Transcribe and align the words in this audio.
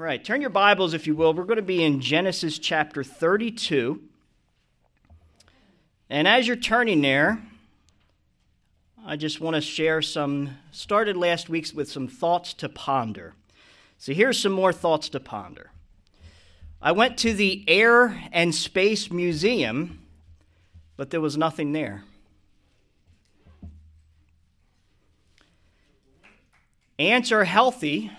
right, 0.00 0.24
turn 0.24 0.40
your 0.40 0.48
Bibles, 0.48 0.94
if 0.94 1.06
you 1.06 1.14
will. 1.14 1.34
We're 1.34 1.44
going 1.44 1.56
to 1.56 1.62
be 1.62 1.84
in 1.84 2.00
Genesis 2.00 2.58
chapter 2.58 3.04
32. 3.04 4.00
And 6.08 6.26
as 6.26 6.46
you're 6.46 6.56
turning 6.56 7.02
there, 7.02 7.42
I 9.04 9.16
just 9.16 9.42
want 9.42 9.56
to 9.56 9.60
share 9.60 10.00
some, 10.00 10.56
started 10.72 11.18
last 11.18 11.50
week 11.50 11.68
with 11.74 11.90
some 11.90 12.08
thoughts 12.08 12.54
to 12.54 12.68
ponder. 12.70 13.34
So 13.98 14.14
here's 14.14 14.38
some 14.38 14.52
more 14.52 14.72
thoughts 14.72 15.10
to 15.10 15.20
ponder. 15.20 15.70
I 16.80 16.92
went 16.92 17.18
to 17.18 17.34
the 17.34 17.62
Air 17.68 18.22
and 18.32 18.54
Space 18.54 19.10
Museum, 19.10 20.00
but 20.96 21.10
there 21.10 21.20
was 21.20 21.36
nothing 21.36 21.72
there. 21.72 22.04
Ants 26.98 27.30
are 27.32 27.44
healthy 27.44 28.10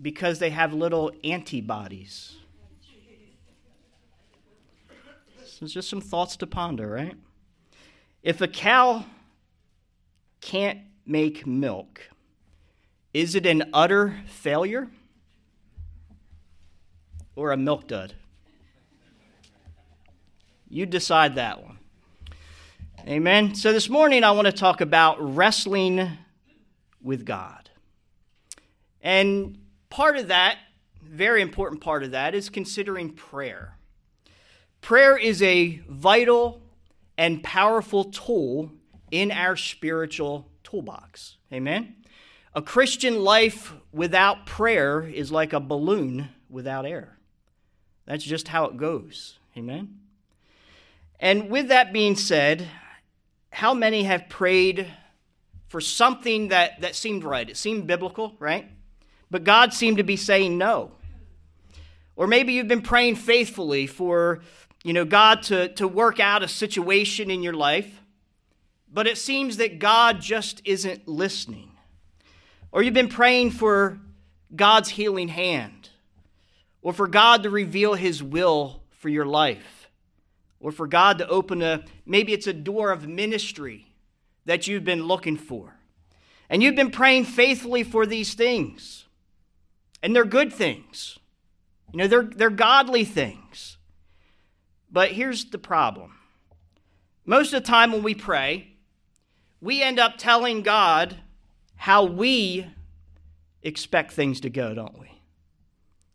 because 0.00 0.38
they 0.38 0.50
have 0.50 0.72
little 0.72 1.12
antibodies. 1.24 2.36
So 5.44 5.64
it's 5.64 5.74
just 5.74 5.90
some 5.90 6.00
thoughts 6.00 6.36
to 6.38 6.46
ponder, 6.46 6.88
right? 6.88 7.14
If 8.22 8.40
a 8.40 8.48
cow 8.48 9.04
can't 10.40 10.78
make 11.04 11.46
milk, 11.46 12.08
is 13.12 13.34
it 13.34 13.44
an 13.44 13.70
utter 13.72 14.20
failure 14.26 14.88
or 17.36 17.52
a 17.52 17.56
milk 17.56 17.88
dud? 17.88 18.14
You 20.68 20.86
decide 20.86 21.34
that 21.34 21.62
one. 21.62 21.78
Amen. 23.06 23.54
So 23.54 23.72
this 23.72 23.88
morning 23.88 24.24
I 24.24 24.30
want 24.30 24.46
to 24.46 24.52
talk 24.52 24.80
about 24.80 25.16
wrestling 25.20 26.08
with 27.02 27.26
God. 27.26 27.68
And 29.02 29.58
part 29.90 30.16
of 30.16 30.28
that, 30.28 30.58
very 31.02 31.42
important 31.42 31.80
part 31.80 32.02
of 32.02 32.12
that, 32.12 32.34
is 32.34 32.48
considering 32.48 33.10
prayer. 33.10 33.76
Prayer 34.80 35.16
is 35.18 35.42
a 35.42 35.82
vital 35.88 36.62
and 37.18 37.42
powerful 37.42 38.04
tool 38.04 38.72
in 39.10 39.30
our 39.30 39.56
spiritual 39.56 40.48
toolbox. 40.64 41.36
Amen? 41.52 41.96
A 42.54 42.62
Christian 42.62 43.22
life 43.22 43.74
without 43.92 44.46
prayer 44.46 45.02
is 45.02 45.30
like 45.30 45.52
a 45.52 45.60
balloon 45.60 46.30
without 46.48 46.86
air. 46.86 47.18
That's 48.06 48.24
just 48.24 48.48
how 48.48 48.64
it 48.64 48.76
goes. 48.76 49.38
Amen? 49.56 49.98
And 51.20 51.50
with 51.50 51.68
that 51.68 51.92
being 51.92 52.16
said, 52.16 52.66
how 53.52 53.74
many 53.74 54.04
have 54.04 54.28
prayed 54.28 54.86
for 55.68 55.80
something 55.80 56.48
that, 56.48 56.80
that 56.80 56.94
seemed 56.94 57.24
right? 57.24 57.48
It 57.48 57.56
seemed 57.56 57.86
biblical, 57.86 58.34
right? 58.38 58.68
But 59.30 59.44
God 59.44 59.72
seemed 59.72 59.98
to 59.98 60.02
be 60.02 60.16
saying 60.16 60.58
no. 60.58 60.92
Or 62.16 62.26
maybe 62.26 62.52
you've 62.52 62.68
been 62.68 62.82
praying 62.82 63.16
faithfully 63.16 63.86
for, 63.86 64.40
you 64.82 64.92
know, 64.92 65.04
God 65.04 65.42
to, 65.44 65.68
to 65.74 65.88
work 65.88 66.20
out 66.20 66.42
a 66.42 66.48
situation 66.48 67.30
in 67.30 67.42
your 67.42 67.54
life, 67.54 68.00
but 68.92 69.06
it 69.06 69.16
seems 69.16 69.58
that 69.58 69.78
God 69.78 70.20
just 70.20 70.60
isn't 70.64 71.06
listening. 71.06 71.70
Or 72.72 72.82
you've 72.82 72.94
been 72.94 73.08
praying 73.08 73.52
for 73.52 73.98
God's 74.54 74.90
healing 74.90 75.28
hand, 75.28 75.90
or 76.82 76.92
for 76.92 77.06
God 77.06 77.44
to 77.44 77.50
reveal 77.50 77.94
his 77.94 78.22
will 78.22 78.82
for 78.90 79.08
your 79.08 79.26
life, 79.26 79.88
or 80.58 80.72
for 80.72 80.86
God 80.86 81.18
to 81.18 81.28
open 81.28 81.62
a, 81.62 81.84
maybe 82.04 82.32
it's 82.32 82.46
a 82.46 82.52
door 82.52 82.90
of 82.90 83.06
ministry 83.06 83.86
that 84.44 84.66
you've 84.66 84.84
been 84.84 85.04
looking 85.04 85.36
for. 85.36 85.76
And 86.48 86.62
you've 86.62 86.74
been 86.74 86.90
praying 86.90 87.24
faithfully 87.26 87.84
for 87.84 88.06
these 88.06 88.34
things. 88.34 89.06
And 90.02 90.14
they're 90.14 90.24
good 90.24 90.52
things. 90.52 91.18
You 91.92 91.98
know, 91.98 92.06
they're, 92.06 92.22
they're 92.22 92.50
godly 92.50 93.04
things. 93.04 93.76
But 94.90 95.12
here's 95.12 95.46
the 95.46 95.58
problem 95.58 96.16
most 97.24 97.52
of 97.52 97.62
the 97.62 97.66
time 97.66 97.92
when 97.92 98.02
we 98.02 98.14
pray, 98.14 98.72
we 99.60 99.82
end 99.82 100.00
up 100.00 100.14
telling 100.16 100.62
God 100.62 101.16
how 101.76 102.04
we 102.04 102.66
expect 103.62 104.12
things 104.12 104.40
to 104.40 104.50
go, 104.50 104.74
don't 104.74 104.98
we? 104.98 105.10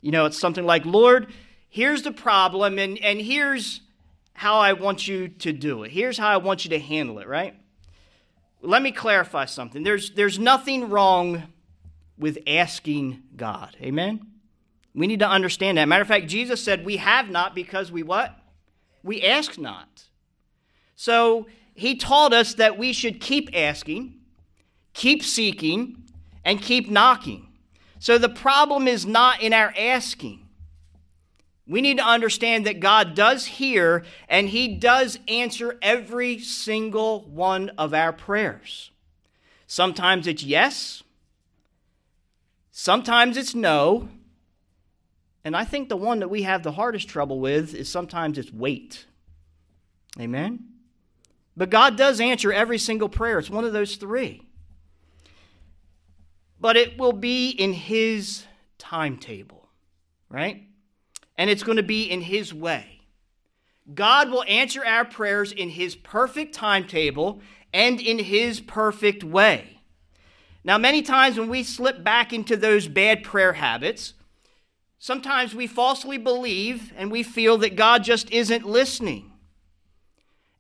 You 0.02 0.12
know, 0.12 0.26
it's 0.26 0.38
something 0.38 0.66
like, 0.66 0.86
Lord, 0.86 1.32
here's 1.70 2.02
the 2.02 2.12
problem, 2.12 2.78
and, 2.80 2.98
and 3.00 3.22
here's 3.22 3.82
how 4.34 4.60
I 4.60 4.74
want 4.74 5.08
you 5.08 5.30
to 5.30 5.54
do 5.54 5.84
it. 5.84 5.92
Here's 5.92 6.18
how 6.18 6.28
I 6.28 6.38
want 6.38 6.66
you 6.66 6.70
to 6.72 6.80
handle 6.80 7.20
it, 7.20 7.28
right? 7.28 7.56
Let 8.62 8.82
me 8.82 8.92
clarify 8.92 9.46
something. 9.46 9.84
There's, 9.84 10.12
there's 10.12 10.38
nothing 10.38 10.90
wrong 10.90 11.44
with 12.18 12.38
asking 12.48 13.24
God. 13.36 13.76
Amen? 13.82 14.26
We 14.94 15.08
need 15.08 15.20
to 15.20 15.30
understand 15.30 15.78
that. 15.78 15.88
Matter 15.88 16.04
of 16.04 16.08
fact, 16.08 16.28
Jesus 16.28 16.64
said, 16.64 16.86
We 16.86 16.98
have 16.98 17.30
not 17.30 17.54
because 17.54 17.92
we 17.92 18.04
what? 18.04 18.38
We 19.04 19.22
ask 19.22 19.58
not. 19.58 20.06
So 20.96 21.48
he 21.74 21.96
taught 21.96 22.34
us 22.34 22.54
that 22.54 22.78
we 22.78 22.94
should 22.94 23.20
keep 23.20 23.50
asking, 23.54 24.16
keep 24.94 25.24
seeking, 25.24 26.04
and 26.46 26.62
keep 26.62 26.90
knocking. 26.90 27.50
So 28.00 28.18
the 28.18 28.30
problem 28.30 28.88
is 28.88 29.06
not 29.06 29.42
in 29.42 29.52
our 29.52 29.74
asking. 29.78 30.48
We 31.68 31.82
need 31.82 31.98
to 31.98 32.06
understand 32.06 32.66
that 32.66 32.80
God 32.80 33.16
does 33.16 33.46
hear 33.46 34.06
and 34.30 34.50
He 34.50 34.68
does 34.68 35.20
answer 35.28 35.78
every 35.82 36.40
single 36.40 37.22
one 37.22 37.70
of 37.78 37.94
our 37.94 38.14
prayers. 38.14 38.92
Sometimes 39.68 40.28
it's 40.28 40.44
yes, 40.44 41.04
Sometimes 42.78 43.38
it's 43.38 43.56
no. 43.56 44.10
And 45.46 45.56
I 45.56 45.64
think 45.64 45.88
the 45.88 45.96
one 45.96 46.20
that 46.20 46.28
we 46.28 46.42
have 46.42 46.62
the 46.62 46.74
hardest 46.74 47.08
trouble 47.08 47.40
with 47.40 47.74
is 47.74 47.88
sometimes 47.88 48.38
it's 48.38 48.52
wait. 48.52 49.06
Amen? 50.20 50.60
But 51.56 51.70
God 51.70 51.96
does 51.96 52.20
answer 52.20 52.52
every 52.52 52.78
single 52.78 53.08
prayer. 53.08 53.40
It's 53.40 53.50
one 53.50 53.64
of 53.64 53.72
those 53.72 53.96
three. 53.96 54.42
But 56.60 56.76
it 56.76 56.98
will 56.98 57.14
be 57.14 57.50
in 57.50 57.72
His 57.72 58.44
timetable, 58.78 59.70
right? 60.28 60.64
And 61.38 61.50
it's 61.50 61.64
going 61.64 61.78
to 61.78 61.84
be 61.84 62.04
in 62.04 62.20
His 62.20 62.54
way. 62.54 63.00
God 63.94 64.30
will 64.30 64.44
answer 64.50 64.86
our 64.86 65.06
prayers 65.06 65.54
in 65.54 65.70
His 65.70 65.96
perfect 65.96 66.54
timetable 66.54 67.40
and 67.74 68.02
in 68.02 68.20
His 68.20 68.60
perfect 68.60 69.24
way. 69.24 69.75
Now, 70.66 70.80
many 70.80 71.04
times 71.04 71.38
when 71.38 71.48
we 71.48 71.62
slip 71.62 72.04
back 72.04 72.34
into 72.34 72.58
those 72.58 72.88
bad 72.88 73.24
prayer 73.24 73.54
habits, 73.54 74.16
sometimes 74.98 75.54
we 75.54 75.68
falsely 75.68 76.18
believe 76.18 76.92
and 76.98 77.12
we 77.12 77.22
feel 77.22 77.60
that 77.60 77.76
God 77.76 78.04
just 78.04 78.32
isn't 78.32 78.66
listening. 78.66 79.32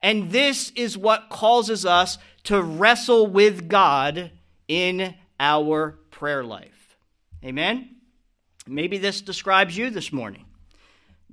And 0.03 0.29
this 0.29 0.71
is 0.75 0.95
what 0.95 1.31
causes 1.31 1.87
us 1.87 2.19
to 2.43 2.61
wrestle 2.61 3.25
with 3.25 3.67
God 3.67 4.29
in 4.67 5.15
our 5.39 5.97
prayer 6.11 6.43
life. 6.43 6.97
Amen? 7.43 7.95
Maybe 8.67 8.99
this 8.99 9.21
describes 9.21 9.75
you 9.75 9.89
this 9.89 10.13
morning. 10.13 10.45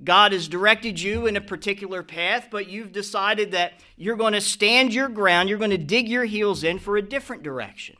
God 0.03 0.31
has 0.31 0.47
directed 0.47 0.99
you 0.99 1.27
in 1.27 1.37
a 1.37 1.41
particular 1.41 2.01
path, 2.01 2.47
but 2.49 2.67
you've 2.67 2.91
decided 2.91 3.51
that 3.51 3.73
you're 3.97 4.15
going 4.15 4.33
to 4.33 4.41
stand 4.41 4.95
your 4.95 5.09
ground, 5.09 5.47
you're 5.47 5.59
going 5.59 5.69
to 5.69 5.77
dig 5.77 6.09
your 6.09 6.25
heels 6.25 6.63
in 6.63 6.79
for 6.79 6.97
a 6.97 7.03
different 7.03 7.43
direction 7.43 7.95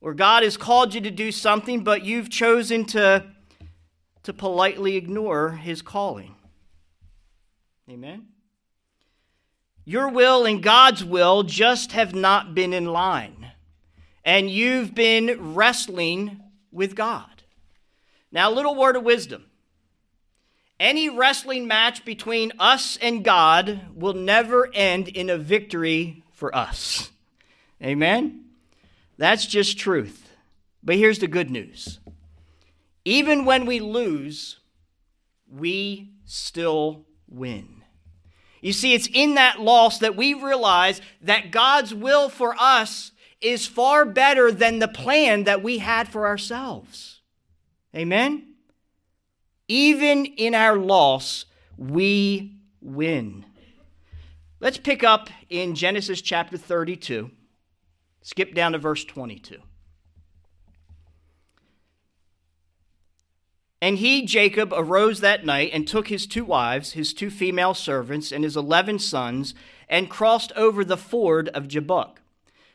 or 0.00 0.14
God 0.14 0.42
has 0.42 0.56
called 0.56 0.94
you 0.94 1.00
to 1.00 1.10
do 1.10 1.32
something, 1.32 1.82
but 1.82 2.04
you've 2.04 2.30
chosen 2.30 2.84
to, 2.86 3.24
to 4.22 4.32
politely 4.32 4.96
ignore 4.96 5.52
his 5.52 5.82
calling. 5.82 6.34
Amen? 7.88 8.26
Your 9.84 10.08
will 10.08 10.44
and 10.44 10.62
God's 10.62 11.04
will 11.04 11.44
just 11.44 11.92
have 11.92 12.14
not 12.14 12.54
been 12.54 12.72
in 12.72 12.86
line, 12.86 13.52
and 14.24 14.50
you've 14.50 14.94
been 14.94 15.54
wrestling 15.54 16.40
with 16.72 16.96
God. 16.96 17.44
Now, 18.32 18.50
a 18.50 18.54
little 18.54 18.74
word 18.74 18.96
of 18.96 19.04
wisdom. 19.04 19.46
Any 20.78 21.08
wrestling 21.08 21.66
match 21.66 22.04
between 22.04 22.52
us 22.58 22.98
and 23.00 23.24
God 23.24 23.80
will 23.94 24.12
never 24.12 24.68
end 24.74 25.08
in 25.08 25.30
a 25.30 25.38
victory 25.38 26.22
for 26.32 26.54
us. 26.54 27.10
Amen? 27.82 28.45
That's 29.18 29.46
just 29.46 29.78
truth. 29.78 30.30
But 30.82 30.96
here's 30.96 31.18
the 31.18 31.28
good 31.28 31.50
news 31.50 31.98
even 33.04 33.44
when 33.44 33.66
we 33.66 33.80
lose, 33.80 34.58
we 35.48 36.10
still 36.24 37.06
win. 37.28 37.82
You 38.60 38.72
see, 38.72 38.94
it's 38.94 39.08
in 39.12 39.34
that 39.34 39.60
loss 39.60 39.98
that 39.98 40.16
we 40.16 40.34
realize 40.34 41.00
that 41.22 41.52
God's 41.52 41.94
will 41.94 42.28
for 42.28 42.56
us 42.58 43.12
is 43.40 43.66
far 43.66 44.04
better 44.04 44.50
than 44.50 44.80
the 44.80 44.88
plan 44.88 45.44
that 45.44 45.62
we 45.62 45.78
had 45.78 46.08
for 46.08 46.26
ourselves. 46.26 47.20
Amen? 47.94 48.54
Even 49.68 50.26
in 50.26 50.54
our 50.54 50.76
loss, 50.76 51.44
we 51.76 52.56
win. 52.80 53.44
Let's 54.58 54.78
pick 54.78 55.04
up 55.04 55.28
in 55.48 55.74
Genesis 55.74 56.20
chapter 56.22 56.56
32. 56.56 57.30
Skip 58.26 58.54
down 58.54 58.72
to 58.72 58.78
verse 58.78 59.04
22. 59.04 59.58
And 63.80 63.98
he, 63.98 64.26
Jacob, 64.26 64.72
arose 64.72 65.20
that 65.20 65.46
night 65.46 65.70
and 65.72 65.86
took 65.86 66.08
his 66.08 66.26
two 66.26 66.44
wives, 66.44 66.94
his 66.94 67.14
two 67.14 67.30
female 67.30 67.72
servants, 67.72 68.32
and 68.32 68.42
his 68.42 68.56
eleven 68.56 68.98
sons, 68.98 69.54
and 69.88 70.10
crossed 70.10 70.50
over 70.56 70.84
the 70.84 70.96
ford 70.96 71.50
of 71.50 71.68
Jabbok. 71.68 72.20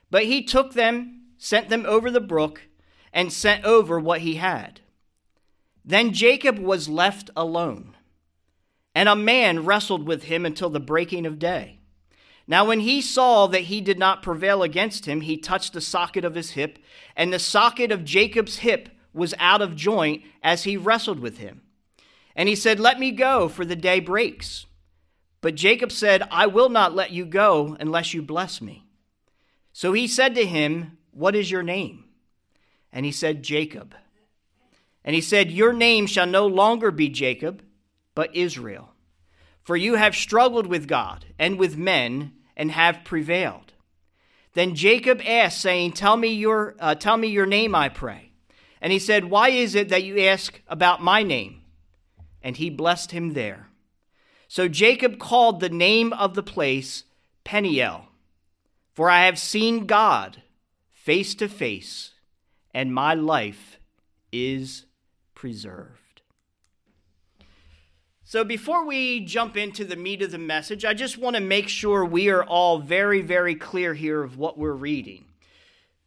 But 0.09 0.23
he 0.23 0.41
took 0.41 0.71
them, 0.71 1.23
sent 1.37 1.67
them 1.67 1.85
over 1.85 2.09
the 2.09 2.21
brook, 2.21 2.61
and 3.11 3.33
sent 3.33 3.65
over 3.65 3.99
what 3.99 4.21
he 4.21 4.35
had. 4.35 4.79
Then 5.83 6.13
Jacob 6.13 6.59
was 6.59 6.87
left 6.87 7.29
alone, 7.35 7.97
and 8.95 9.09
a 9.09 9.17
man 9.17 9.65
wrestled 9.65 10.07
with 10.07 10.23
him 10.23 10.45
until 10.45 10.69
the 10.69 10.79
breaking 10.79 11.25
of 11.25 11.39
day. 11.39 11.80
Now, 12.51 12.65
when 12.65 12.81
he 12.81 12.99
saw 12.99 13.47
that 13.47 13.61
he 13.61 13.79
did 13.79 13.97
not 13.97 14.21
prevail 14.21 14.61
against 14.61 15.05
him, 15.05 15.21
he 15.21 15.37
touched 15.37 15.71
the 15.71 15.79
socket 15.79 16.25
of 16.25 16.35
his 16.35 16.51
hip, 16.51 16.79
and 17.15 17.31
the 17.31 17.39
socket 17.39 17.93
of 17.93 18.03
Jacob's 18.03 18.57
hip 18.57 18.89
was 19.13 19.33
out 19.39 19.61
of 19.61 19.77
joint 19.77 20.23
as 20.43 20.65
he 20.65 20.75
wrestled 20.75 21.21
with 21.21 21.37
him. 21.37 21.61
And 22.35 22.49
he 22.49 22.55
said, 22.57 22.77
Let 22.77 22.99
me 22.99 23.11
go, 23.11 23.47
for 23.47 23.63
the 23.63 23.77
day 23.77 24.01
breaks. 24.01 24.65
But 25.39 25.55
Jacob 25.55 25.93
said, 25.93 26.27
I 26.29 26.45
will 26.47 26.67
not 26.67 26.93
let 26.93 27.11
you 27.11 27.23
go 27.23 27.77
unless 27.79 28.13
you 28.13 28.21
bless 28.21 28.59
me. 28.59 28.83
So 29.71 29.93
he 29.93 30.05
said 30.05 30.35
to 30.35 30.45
him, 30.45 30.97
What 31.11 31.37
is 31.37 31.49
your 31.49 31.63
name? 31.63 32.03
And 32.91 33.05
he 33.05 33.13
said, 33.13 33.43
Jacob. 33.43 33.95
And 35.05 35.15
he 35.15 35.21
said, 35.21 35.51
Your 35.51 35.71
name 35.71 36.05
shall 36.05 36.27
no 36.27 36.47
longer 36.47 36.91
be 36.91 37.07
Jacob, 37.07 37.63
but 38.13 38.35
Israel. 38.35 38.89
For 39.63 39.77
you 39.77 39.95
have 39.95 40.17
struggled 40.17 40.67
with 40.67 40.89
God 40.89 41.27
and 41.39 41.57
with 41.57 41.77
men 41.77 42.33
and 42.61 42.69
have 42.69 43.03
prevailed. 43.03 43.73
Then 44.53 44.75
Jacob 44.75 45.19
asked, 45.25 45.59
saying, 45.59 45.93
Tell 45.93 46.15
me 46.15 46.27
your, 46.27 46.75
uh, 46.79 46.93
tell 46.93 47.17
me 47.17 47.27
your 47.27 47.47
name, 47.47 47.73
I 47.73 47.89
pray. 47.89 48.33
And 48.79 48.93
he 48.93 48.99
said, 48.99 49.31
Why 49.31 49.49
is 49.49 49.73
it 49.73 49.89
that 49.89 50.03
you 50.03 50.19
ask 50.19 50.61
about 50.67 51.01
my 51.01 51.23
name? 51.23 51.63
And 52.43 52.55
he 52.55 52.69
blessed 52.69 53.13
him 53.13 53.33
there. 53.33 53.69
So 54.47 54.67
Jacob 54.67 55.17
called 55.17 55.59
the 55.59 55.69
name 55.69 56.13
of 56.13 56.35
the 56.35 56.43
place 56.43 57.03
Peniel, 57.43 58.09
for 58.93 59.09
I 59.09 59.25
have 59.25 59.39
seen 59.39 59.87
God 59.87 60.43
face 60.91 61.33
to 61.35 61.47
face, 61.47 62.11
and 62.75 62.93
my 62.93 63.15
life 63.15 63.79
is 64.31 64.85
preserved. 65.33 66.00
So, 68.31 68.45
before 68.45 68.85
we 68.85 69.19
jump 69.25 69.57
into 69.57 69.83
the 69.83 69.97
meat 69.97 70.21
of 70.21 70.31
the 70.31 70.37
message, 70.37 70.85
I 70.85 70.93
just 70.93 71.17
want 71.17 71.35
to 71.35 71.41
make 71.41 71.67
sure 71.67 72.05
we 72.05 72.29
are 72.29 72.45
all 72.45 72.79
very, 72.79 73.21
very 73.21 73.55
clear 73.55 73.93
here 73.93 74.23
of 74.23 74.37
what 74.37 74.57
we're 74.57 74.71
reading. 74.71 75.25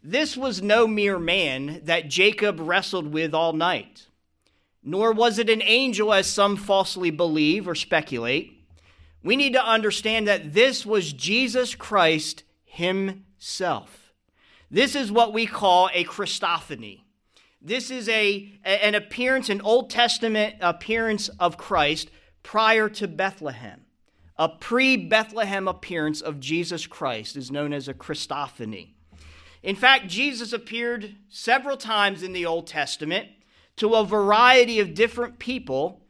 This 0.03 0.35
was 0.35 0.63
no 0.63 0.87
mere 0.87 1.19
man 1.19 1.83
that 1.85 2.09
Jacob 2.09 2.61
wrestled 2.61 3.13
with 3.13 3.35
all 3.35 3.53
night, 3.53 4.07
nor 4.83 5.13
was 5.13 5.39
it 5.39 5.51
an 5.51 5.61
angel 5.61 6.15
as 6.15 6.27
some 6.27 6.57
falsely 6.57 7.11
believe 7.11 7.69
or 7.69 7.75
speculate. 7.75 8.67
We 9.23 9.37
need 9.37 9.53
to 9.53 9.63
understand 9.63 10.27
that 10.27 10.55
this 10.55 10.87
was 10.87 11.13
Jesus 11.13 11.75
Christ 11.75 12.43
himself. 12.65 14.15
This 14.71 14.95
is 14.95 15.13
what 15.13 15.35
we 15.35 15.45
call 15.45 15.91
a 15.93 16.05
Christophany. 16.05 17.04
This 17.67 17.91
is 17.91 18.11
a, 18.11 18.53
an 18.63 18.95
appearance, 18.95 19.49
an 19.49 19.63
Old 19.63 19.89
Testament 19.89 20.57
appearance 20.61 21.29
of 21.41 21.57
Christ 21.57 22.11
prior 22.43 22.91
to 22.91 23.09
Bethlehem. 23.09 23.87
A 24.37 24.51
pre 24.51 24.99
Bethlehem 24.99 25.67
appearance 25.67 26.21
of 26.21 26.41
Jesus 26.41 26.87
Christ 26.87 27.37
is 27.37 27.51
known 27.51 27.73
as 27.73 27.89
a 27.89 27.95
Christophany. 27.95 28.91
In 29.63 29.77
fact, 29.77 30.09
Jesus 30.09 30.53
appeared 30.53 31.17
several 31.31 31.79
times 31.79 32.23
in 32.23 32.35
the 32.35 32.45
Old 32.45 32.67
Testament 32.67 33.29
to 33.77 33.95
a 33.95 34.05
variety 34.05 34.79
of 34.79 34.93
different 34.93 35.39
people 35.39 36.03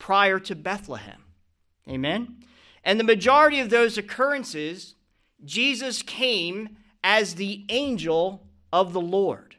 prior 0.00 0.40
to 0.40 0.56
Bethlehem. 0.56 1.22
Amen? 1.88 2.42
And 2.82 2.98
the 2.98 3.04
majority 3.04 3.60
of 3.60 3.70
those 3.70 3.96
occurrences, 3.96 4.96
Jesus 5.44 6.02
came 6.02 6.76
as 7.04 7.36
the 7.36 7.64
angel 7.68 8.48
of 8.72 8.92
the 8.92 9.00
Lord. 9.00 9.54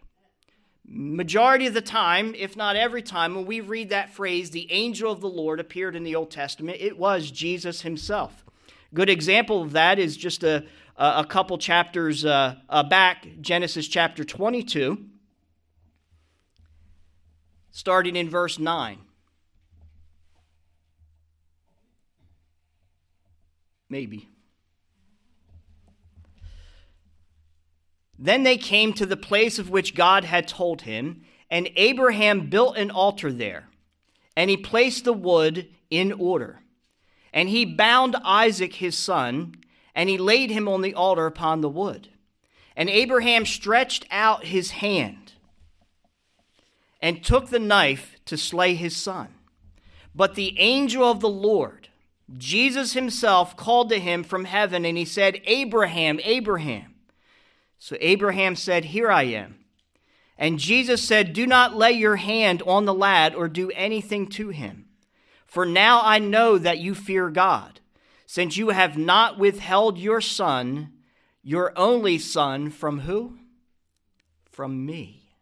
Majority 0.94 1.68
of 1.68 1.74
the 1.74 1.82
time, 1.82 2.36
if 2.38 2.58
not 2.58 2.76
every 2.76 3.02
time, 3.02 3.34
when 3.34 3.46
we 3.46 3.62
read 3.62 3.90
that 3.92 4.10
phrase, 4.10 4.50
the 4.50 4.70
angel 4.70 5.10
of 5.10 5.22
the 5.22 5.30
Lord 5.30 5.62
appeared 5.62 5.96
in 5.96 6.04
the 6.04 6.16
Old 6.16 6.32
Testament, 6.32 6.80
it 6.82 6.98
was 6.98 7.32
Jesus 7.32 7.82
himself. 7.82 8.44
Good 8.94 9.10
example 9.10 9.62
of 9.62 9.72
that 9.72 10.00
is 10.00 10.18
just 10.18 10.44
a, 10.44 10.66
a 10.98 11.24
couple 11.24 11.58
chapters 11.58 12.26
uh, 12.26 12.56
uh, 12.68 12.84
back, 12.84 13.26
Genesis 13.40 13.88
chapter 13.88 14.26
22, 14.26 14.98
starting 17.72 18.18
in 18.18 18.30
verse 18.30 18.60
9. 18.60 19.00
Maybe. 23.88 24.31
Then 28.24 28.44
they 28.44 28.58
came 28.58 28.94
to 28.94 29.08
the 29.08 29.18
place 29.18 29.58
of 29.58 29.72
which 29.72 29.96
God 29.96 30.24
had 30.26 30.48
told 30.48 30.84
him, 30.84 31.24
and 31.50 31.70
Abraham 31.76 32.50
built 32.50 32.78
an 32.78 32.92
altar 32.92 33.34
there, 33.34 33.68
and 34.38 34.50
he 34.50 34.56
placed 34.56 35.06
the 35.06 35.14
wood 35.14 35.68
in 35.90 36.12
order. 36.14 36.62
And 37.34 37.50
he 37.50 37.66
bound 37.66 38.16
Isaac 38.24 38.76
his 38.76 38.98
son 38.98 39.56
and 39.96 40.10
he 40.10 40.18
laid 40.18 40.52
him 40.52 40.68
on 40.68 40.82
the 40.82 40.94
altar 40.94 41.26
upon 41.26 41.62
the 41.62 41.70
wood. 41.70 42.10
And 42.76 42.90
Abraham 42.90 43.46
stretched 43.46 44.06
out 44.10 44.46
his 44.46 44.72
hand 44.72 45.34
and 47.02 47.24
took 47.24 47.50
the 47.50 47.60
knife 47.60 48.16
to 48.26 48.38
slay 48.38 48.76
his 48.76 48.96
son. 48.96 49.30
But 50.16 50.36
the 50.36 50.58
angel 50.60 51.04
of 51.04 51.20
the 51.20 51.30
Lord, 51.30 51.90
Jesus 52.38 52.94
himself, 52.94 53.58
called 53.58 53.90
to 53.90 54.00
him 54.00 54.24
from 54.24 54.46
heaven, 54.46 54.86
and 54.86 54.98
he 54.98 55.06
said, 55.06 55.42
Abraham, 55.46 56.20
Abraham. 56.24 56.91
So 57.83 57.98
Abraham 58.00 58.56
said, 58.56 58.86
Here 58.86 59.10
I 59.10 59.24
am. 59.24 59.56
And 60.38 60.60
Jesus 60.60 61.01
said, 61.01 61.33
Do 61.33 61.48
not 61.48 61.75
lay 61.75 61.94
your 61.94 62.18
hand 62.18 62.62
on 62.68 62.86
the 62.86 62.94
lad 62.94 63.33
or 63.33 63.48
do 63.48 63.72
anything 63.72 64.28
to 64.30 64.50
him. 64.50 64.86
For 65.48 65.66
now 65.66 66.00
I 66.04 66.19
know 66.19 66.60
that 66.60 66.78
you 66.78 66.94
fear 66.94 67.31
God 67.31 67.80
since 68.28 68.56
you 68.56 68.69
have 68.69 69.00
not 69.00 69.39
withheld 69.39 69.98
your 69.98 70.22
son, 70.22 70.94
your 71.42 71.74
only 71.75 72.19
son, 72.19 72.69
from 72.69 73.00
who? 73.00 73.39
From 74.51 74.86
me. 74.86 75.34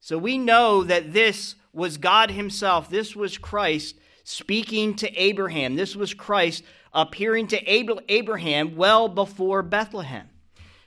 So 0.00 0.18
we 0.18 0.36
know 0.36 0.82
that 0.82 1.12
this 1.12 1.54
was 1.72 1.96
God 1.96 2.32
Himself. 2.32 2.90
This 2.90 3.14
was 3.14 3.38
Christ 3.38 3.94
speaking 4.24 4.96
to 4.96 5.14
Abraham. 5.14 5.76
This 5.76 5.94
was 5.94 6.12
Christ 6.12 6.64
appearing 6.92 7.46
to 7.46 7.64
Abraham 8.08 8.74
well 8.74 9.06
before 9.06 9.62
Bethlehem. 9.62 10.28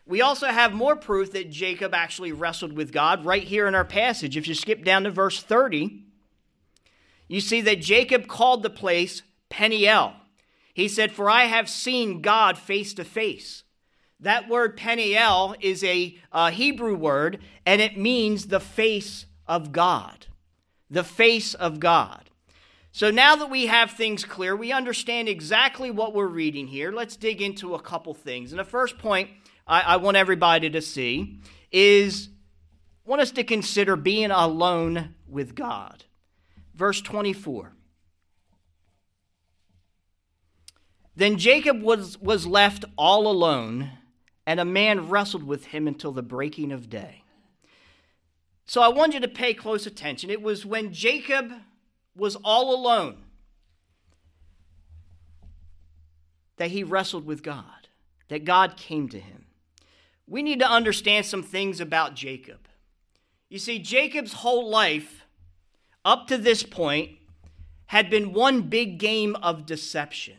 We 0.06 0.22
also 0.22 0.48
have 0.48 0.74
more 0.74 0.96
proof 0.96 1.32
that 1.34 1.52
Jacob 1.52 1.94
actually 1.94 2.32
wrestled 2.32 2.74
with 2.74 2.92
God 2.92 3.24
right 3.24 3.44
here 3.44 3.68
in 3.68 3.76
our 3.76 3.86
passage. 3.86 4.36
If 4.36 4.48
you 4.48 4.56
skip 4.56 4.84
down 4.84 5.04
to 5.04 5.12
verse 5.12 5.42
30, 5.42 6.04
you 7.28 7.40
see 7.40 7.62
that 7.62 7.82
Jacob 7.82 8.28
called 8.28 8.64
the 8.64 8.70
place 8.70 9.22
Peniel. 9.50 10.14
He 10.74 10.88
said, 10.88 11.12
For 11.12 11.30
I 11.30 11.46
have 11.46 11.70
seen 11.70 12.22
God 12.22 12.58
face 12.58 12.94
to 12.96 13.04
face. 13.04 13.64
That 14.20 14.50
word 14.50 14.76
Peniel 14.76 15.56
is 15.62 15.84
a 15.84 16.18
Hebrew 16.52 16.96
word, 16.96 17.40
and 17.66 17.82
it 17.82 17.98
means 17.98 18.48
the 18.48 18.60
face 18.60 19.26
of 19.48 19.72
God. 19.72 20.28
The 20.90 21.04
face 21.04 21.54
of 21.54 21.80
God. 21.80 22.30
So 22.92 23.10
now 23.10 23.38
that 23.38 23.50
we 23.50 23.68
have 23.68 23.92
things 23.92 24.26
clear, 24.26 24.56
we 24.56 24.74
understand 24.74 25.30
exactly 25.30 25.90
what 25.90 26.14
we're 26.14 26.28
reading 26.28 26.68
here. 26.68 26.92
Let's 26.92 27.16
dig 27.16 27.42
into 27.42 27.74
a 27.74 27.82
couple 27.82 28.14
things. 28.14 28.52
And 28.52 28.60
the 28.60 28.66
first 28.66 28.98
point 28.98 29.30
I, 29.68 29.82
I 29.82 29.98
want 29.98 30.18
everybody 30.18 30.70
to 30.70 30.82
see 30.82 31.40
is 31.72 32.30
want 33.06 33.22
us 33.22 33.32
to 33.32 33.44
consider 33.44 33.96
being 33.96 34.32
alone 34.32 35.16
with 35.28 35.56
God. 35.56 36.06
Verse 36.74 37.02
24. 37.02 37.74
Then 41.16 41.38
Jacob 41.38 41.82
was, 41.82 42.18
was 42.20 42.48
left 42.48 42.86
all 42.98 43.28
alone, 43.28 43.92
and 44.46 44.60
a 44.60 44.66
man 44.66 45.10
wrestled 45.10 45.44
with 45.44 45.68
him 45.68 45.88
until 45.88 46.12
the 46.12 46.24
breaking 46.24 46.72
of 46.72 46.90
day. 46.90 47.24
So 48.66 48.82
I 48.82 48.88
want 48.88 49.14
you 49.14 49.20
to 49.20 49.28
pay 49.28 49.54
close 49.54 49.86
attention. 49.86 50.30
It 50.30 50.42
was 50.42 50.66
when 50.66 50.94
Jacob 50.94 51.52
was 52.16 52.38
all 52.38 52.74
alone 52.74 53.18
that 56.56 56.72
he 56.72 56.84
wrestled 56.84 57.26
with 57.26 57.44
God, 57.44 57.88
that 58.30 58.46
God 58.46 58.78
came 58.78 59.10
to 59.10 59.20
him. 59.20 59.46
We 60.32 60.42
need 60.42 60.60
to 60.60 60.70
understand 60.70 61.26
some 61.26 61.44
things 61.44 61.82
about 61.82 62.16
Jacob. 62.16 62.68
You 63.50 63.60
see, 63.60 63.80
Jacob's 63.80 64.34
whole 64.34 64.70
life 64.70 65.26
up 66.06 66.28
to 66.28 66.38
this 66.38 66.64
point 66.64 67.18
had 67.88 68.10
been 68.10 68.32
one 68.32 68.62
big 68.62 68.98
game 68.98 69.36
of 69.36 69.66
deception. 69.66 70.38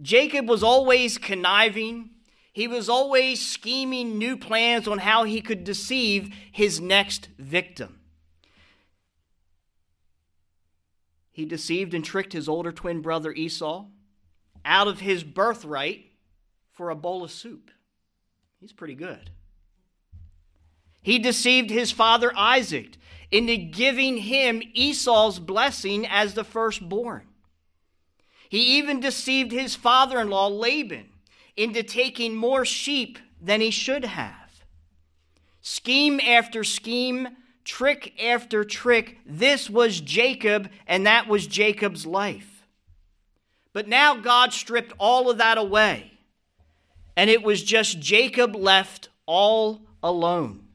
Jacob 0.00 0.48
was 0.48 0.62
always 0.62 1.18
conniving. 1.18 2.10
He 2.52 2.68
was 2.68 2.88
always 2.88 3.44
scheming 3.44 4.16
new 4.16 4.36
plans 4.36 4.86
on 4.86 4.98
how 4.98 5.24
he 5.24 5.40
could 5.40 5.64
deceive 5.64 6.32
his 6.52 6.80
next 6.80 7.30
victim. 7.38 7.98
he 11.34 11.44
deceived 11.44 11.94
and 11.94 12.04
tricked 12.04 12.32
his 12.32 12.48
older 12.48 12.70
twin 12.70 13.02
brother 13.02 13.32
Esau 13.32 13.86
out 14.64 14.86
of 14.86 15.00
his 15.00 15.24
birthright 15.24 16.06
for 16.70 16.90
a 16.90 16.94
bowl 16.94 17.24
of 17.24 17.30
soup. 17.32 17.72
He's 18.64 18.72
pretty 18.72 18.94
good. 18.94 19.28
He 21.02 21.18
deceived 21.18 21.68
his 21.68 21.92
father 21.92 22.32
Isaac 22.34 22.96
into 23.30 23.58
giving 23.58 24.16
him 24.16 24.62
Esau's 24.72 25.38
blessing 25.38 26.06
as 26.06 26.32
the 26.32 26.44
firstborn. 26.44 27.26
He 28.48 28.78
even 28.78 29.00
deceived 29.00 29.52
his 29.52 29.76
father 29.76 30.18
in 30.18 30.30
law 30.30 30.46
Laban 30.46 31.10
into 31.58 31.82
taking 31.82 32.34
more 32.34 32.64
sheep 32.64 33.18
than 33.38 33.60
he 33.60 33.70
should 33.70 34.06
have. 34.06 34.64
Scheme 35.60 36.18
after 36.18 36.64
scheme, 36.64 37.28
trick 37.64 38.14
after 38.18 38.64
trick, 38.64 39.18
this 39.26 39.68
was 39.68 40.00
Jacob, 40.00 40.70
and 40.86 41.06
that 41.06 41.28
was 41.28 41.46
Jacob's 41.46 42.06
life. 42.06 42.64
But 43.74 43.88
now 43.88 44.16
God 44.16 44.54
stripped 44.54 44.94
all 44.96 45.28
of 45.28 45.36
that 45.36 45.58
away, 45.58 46.13
and 47.16 47.30
it 47.30 47.42
was 47.42 47.62
just 47.62 48.00
Jacob 48.00 48.54
left 48.54 49.08
all 49.26 49.82
alone. 50.02 50.66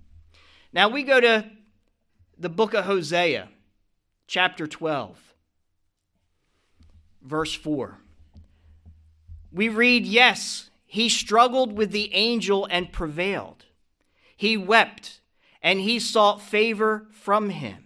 Now 0.72 0.90
we 0.90 1.04
go 1.04 1.20
to 1.20 1.46
the 2.38 2.50
book 2.50 2.74
of 2.74 2.86
Hosea, 2.86 3.50
chapter 4.28 4.68
12, 4.68 5.34
verse 7.22 7.54
4. 7.54 7.98
We 9.52 9.70
read, 9.70 10.06
Yes, 10.06 10.70
he 10.86 11.10
struggled 11.10 11.78
with 11.78 11.92
the 11.92 12.14
angel 12.14 12.68
and 12.70 12.92
prevailed. 12.92 13.66
He 14.36 14.56
wept 14.58 15.20
and 15.62 15.80
he 15.80 16.00
sought 16.00 16.42
favor 16.42 17.08
from 17.12 17.50
him. 17.50 17.86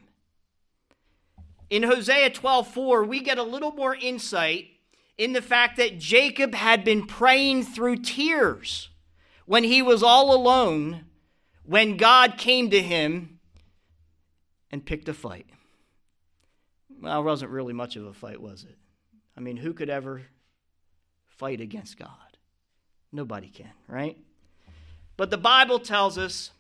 In 1.69 1.83
Hosea 1.83 2.29
12:4, 2.29 3.07
we 3.07 3.19
get 3.19 3.39
a 3.39 3.43
little 3.43 3.71
more 3.71 3.95
insight 3.95 4.72
in 5.17 5.33
the 5.33 5.41
fact 5.41 5.77
that 5.77 5.99
Jacob 5.99 6.55
had 6.55 6.83
been 6.83 7.05
praying 7.05 7.63
through 7.63 7.97
tears 7.97 8.89
when 9.45 9.63
he 9.63 9.81
was 9.81 10.01
all 10.01 10.33
alone 10.33 11.05
when 11.63 11.97
God 11.97 12.37
came 12.37 12.69
to 12.69 12.81
him 12.81 13.39
and 14.71 14.85
picked 14.85 15.07
a 15.07 15.13
fight. 15.13 15.45
Well, 17.01 17.19
it 17.19 17.23
wasn't 17.23 17.51
really 17.51 17.73
much 17.73 17.95
of 17.95 18.05
a 18.05 18.13
fight, 18.13 18.41
was 18.41 18.63
it? 18.63 18.77
I 19.37 19.39
mean, 19.39 19.57
who 19.57 19.73
could 19.73 19.89
ever 19.89 20.23
fight 21.25 21.61
against 21.61 21.97
God? 21.97 22.09
Nobody 23.11 23.49
can, 23.49 23.71
right? 23.87 24.17
But 25.17 25.29
the 25.29 25.37
Bible 25.37 25.79
tells 25.79 26.17
us 26.17 26.51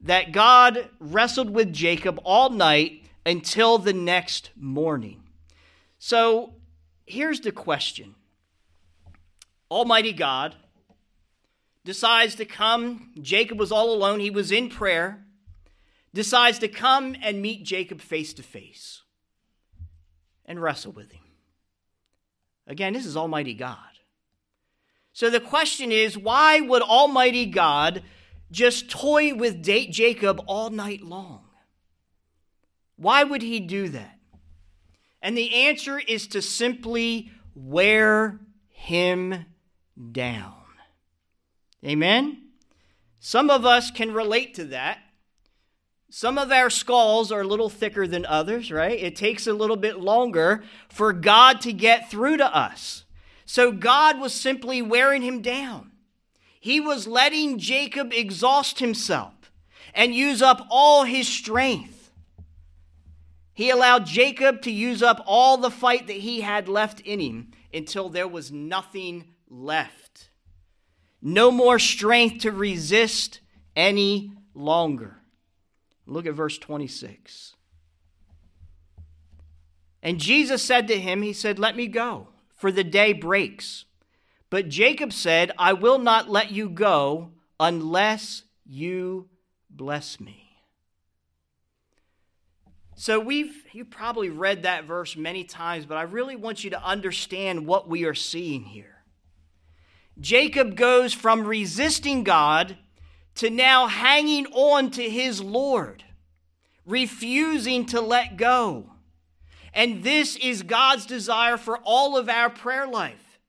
that 0.00 0.32
God 0.32 0.88
wrestled 0.98 1.50
with 1.50 1.72
Jacob 1.72 2.20
all 2.24 2.50
night 2.50 3.04
until 3.26 3.78
the 3.78 3.92
next 3.92 4.50
morning. 4.56 5.22
So 5.98 6.54
here's 7.10 7.40
the 7.40 7.52
question 7.52 8.14
Almighty 9.70 10.12
God 10.12 10.56
decides 11.84 12.34
to 12.36 12.44
come. 12.44 13.12
Jacob 13.20 13.58
was 13.58 13.72
all 13.72 13.92
alone, 13.92 14.20
he 14.20 14.30
was 14.30 14.52
in 14.52 14.68
prayer 14.68 15.24
decides 16.12 16.58
to 16.58 16.68
come 16.68 17.16
and 17.22 17.40
meet 17.40 17.64
Jacob 17.64 18.00
face 18.00 18.32
to 18.34 18.42
face 18.42 19.02
and 20.44 20.60
wrestle 20.60 20.92
with 20.92 21.12
him. 21.12 21.22
Again, 22.66 22.92
this 22.92 23.06
is 23.06 23.16
Almighty 23.16 23.54
God. 23.54 23.78
So 25.12 25.30
the 25.30 25.40
question 25.40 25.92
is 25.92 26.16
why 26.16 26.60
would 26.60 26.82
Almighty 26.82 27.46
God 27.46 28.02
just 28.50 28.90
toy 28.90 29.34
with 29.34 29.62
Jacob 29.62 30.42
all 30.46 30.70
night 30.70 31.02
long? 31.02 31.44
Why 32.96 33.24
would 33.24 33.42
he 33.42 33.60
do 33.60 33.88
that? 33.88 34.18
And 35.22 35.36
the 35.36 35.54
answer 35.54 35.98
is 35.98 36.26
to 36.28 36.42
simply 36.42 37.30
wear 37.54 38.40
him 38.68 39.46
down. 40.12 40.54
Amen? 41.84 42.42
Some 43.18 43.50
of 43.50 43.66
us 43.66 43.90
can 43.90 44.12
relate 44.12 44.54
to 44.54 44.64
that 44.66 44.98
some 46.12 46.38
of 46.38 46.50
our 46.50 46.70
skulls 46.70 47.30
are 47.30 47.42
a 47.42 47.46
little 47.46 47.68
thicker 47.68 48.04
than 48.04 48.26
others, 48.26 48.72
right? 48.72 48.98
It 48.98 49.14
takes 49.14 49.46
a 49.46 49.52
little 49.52 49.76
bit 49.76 50.00
longer 50.00 50.64
for 50.88 51.12
God 51.12 51.60
to 51.60 51.72
get 51.72 52.10
through 52.10 52.38
to 52.38 52.56
us. 52.56 53.04
So 53.46 53.70
God 53.70 54.18
was 54.18 54.34
simply 54.34 54.82
wearing 54.82 55.22
him 55.22 55.40
down. 55.40 55.92
He 56.58 56.80
was 56.80 57.06
letting 57.06 57.58
Jacob 57.58 58.12
exhaust 58.12 58.80
himself 58.80 59.52
and 59.94 60.12
use 60.12 60.42
up 60.42 60.66
all 60.68 61.04
his 61.04 61.28
strength. 61.28 61.99
He 63.60 63.68
allowed 63.68 64.06
Jacob 64.06 64.62
to 64.62 64.70
use 64.70 65.02
up 65.02 65.22
all 65.26 65.58
the 65.58 65.70
fight 65.70 66.06
that 66.06 66.16
he 66.16 66.40
had 66.40 66.66
left 66.66 67.00
in 67.00 67.20
him 67.20 67.50
until 67.74 68.08
there 68.08 68.26
was 68.26 68.50
nothing 68.50 69.34
left. 69.50 70.30
No 71.20 71.50
more 71.50 71.78
strength 71.78 72.40
to 72.40 72.52
resist 72.52 73.40
any 73.76 74.32
longer. 74.54 75.18
Look 76.06 76.24
at 76.24 76.32
verse 76.32 76.56
26. 76.56 77.54
And 80.02 80.18
Jesus 80.18 80.62
said 80.62 80.88
to 80.88 80.98
him, 80.98 81.20
He 81.20 81.34
said, 81.34 81.58
Let 81.58 81.76
me 81.76 81.86
go, 81.86 82.28
for 82.56 82.72
the 82.72 82.82
day 82.82 83.12
breaks. 83.12 83.84
But 84.48 84.70
Jacob 84.70 85.12
said, 85.12 85.52
I 85.58 85.74
will 85.74 85.98
not 85.98 86.30
let 86.30 86.50
you 86.50 86.70
go 86.70 87.32
unless 87.60 88.44
you 88.64 89.28
bless 89.68 90.18
me. 90.18 90.39
So 93.00 93.18
we've 93.18 93.64
you 93.72 93.86
probably 93.86 94.28
read 94.28 94.64
that 94.64 94.84
verse 94.84 95.16
many 95.16 95.42
times, 95.42 95.86
but 95.86 95.96
I 95.96 96.02
really 96.02 96.36
want 96.36 96.64
you 96.64 96.68
to 96.68 96.84
understand 96.84 97.66
what 97.66 97.88
we 97.88 98.04
are 98.04 98.14
seeing 98.14 98.62
here. 98.62 99.04
Jacob 100.20 100.76
goes 100.76 101.14
from 101.14 101.46
resisting 101.46 102.24
God 102.24 102.76
to 103.36 103.48
now 103.48 103.86
hanging 103.86 104.44
on 104.48 104.90
to 104.90 105.08
his 105.08 105.40
Lord, 105.40 106.04
refusing 106.84 107.86
to 107.86 108.02
let 108.02 108.36
go. 108.36 108.90
And 109.72 110.04
this 110.04 110.36
is 110.36 110.62
God's 110.62 111.06
desire 111.06 111.56
for 111.56 111.78
all 111.78 112.18
of 112.18 112.28
our 112.28 112.50
prayer 112.50 112.86
life. 112.86 113.40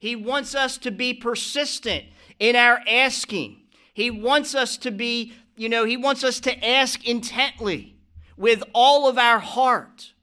He 0.00 0.16
wants 0.16 0.56
us 0.56 0.76
to 0.78 0.90
be 0.90 1.14
persistent 1.14 2.04
in 2.40 2.56
our 2.56 2.80
asking. 2.90 3.60
He 3.94 4.10
wants 4.10 4.56
us 4.56 4.76
to 4.78 4.90
be, 4.90 5.34
you 5.54 5.68
know, 5.68 5.84
He 5.84 5.96
wants 5.96 6.24
us 6.24 6.40
to 6.40 6.66
ask 6.66 7.06
intently 7.06 7.94
with 8.38 8.62
all 8.72 9.08
of 9.08 9.18
our 9.18 9.40
heart. 9.40 10.14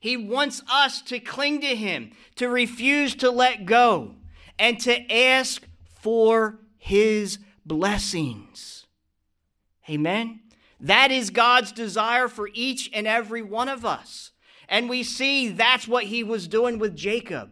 He 0.00 0.16
wants 0.16 0.62
us 0.70 1.02
to 1.02 1.20
cling 1.20 1.60
to 1.60 1.76
Him, 1.76 2.10
to 2.36 2.48
refuse 2.48 3.14
to 3.16 3.30
let 3.30 3.66
go, 3.66 4.14
and 4.58 4.80
to 4.80 5.12
ask 5.12 5.62
for 6.00 6.58
His 6.76 7.38
blessings. 7.64 8.86
Amen. 9.88 10.40
That 10.80 11.10
is 11.10 11.30
God's 11.30 11.72
desire 11.72 12.28
for 12.28 12.48
each 12.52 12.90
and 12.92 13.06
every 13.06 13.42
one 13.42 13.68
of 13.68 13.84
us. 13.84 14.32
And 14.68 14.88
we 14.88 15.02
see 15.02 15.48
that's 15.48 15.88
what 15.88 16.04
he 16.04 16.22
was 16.22 16.46
doing 16.46 16.78
with 16.78 16.94
Jacob. 16.94 17.50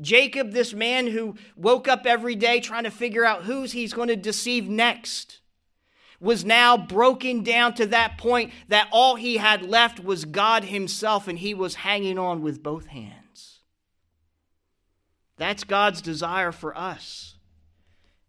Jacob, 0.00 0.52
this 0.52 0.74
man 0.74 1.06
who 1.06 1.36
woke 1.56 1.88
up 1.88 2.04
every 2.04 2.34
day 2.34 2.60
trying 2.60 2.84
to 2.84 2.90
figure 2.90 3.24
out 3.24 3.44
who's 3.44 3.72
he's 3.72 3.94
going 3.94 4.08
to 4.08 4.16
deceive 4.16 4.68
next, 4.68 5.38
was 6.20 6.44
now 6.44 6.76
broken 6.76 7.42
down 7.42 7.74
to 7.74 7.86
that 7.86 8.18
point 8.18 8.52
that 8.68 8.88
all 8.90 9.16
he 9.16 9.36
had 9.36 9.62
left 9.62 10.02
was 10.02 10.24
God 10.24 10.64
himself 10.64 11.28
and 11.28 11.38
he 11.38 11.54
was 11.54 11.76
hanging 11.76 12.18
on 12.18 12.42
with 12.42 12.62
both 12.62 12.86
hands. 12.86 13.60
That's 15.36 15.64
God's 15.64 16.00
desire 16.00 16.52
for 16.52 16.76
us. 16.76 17.36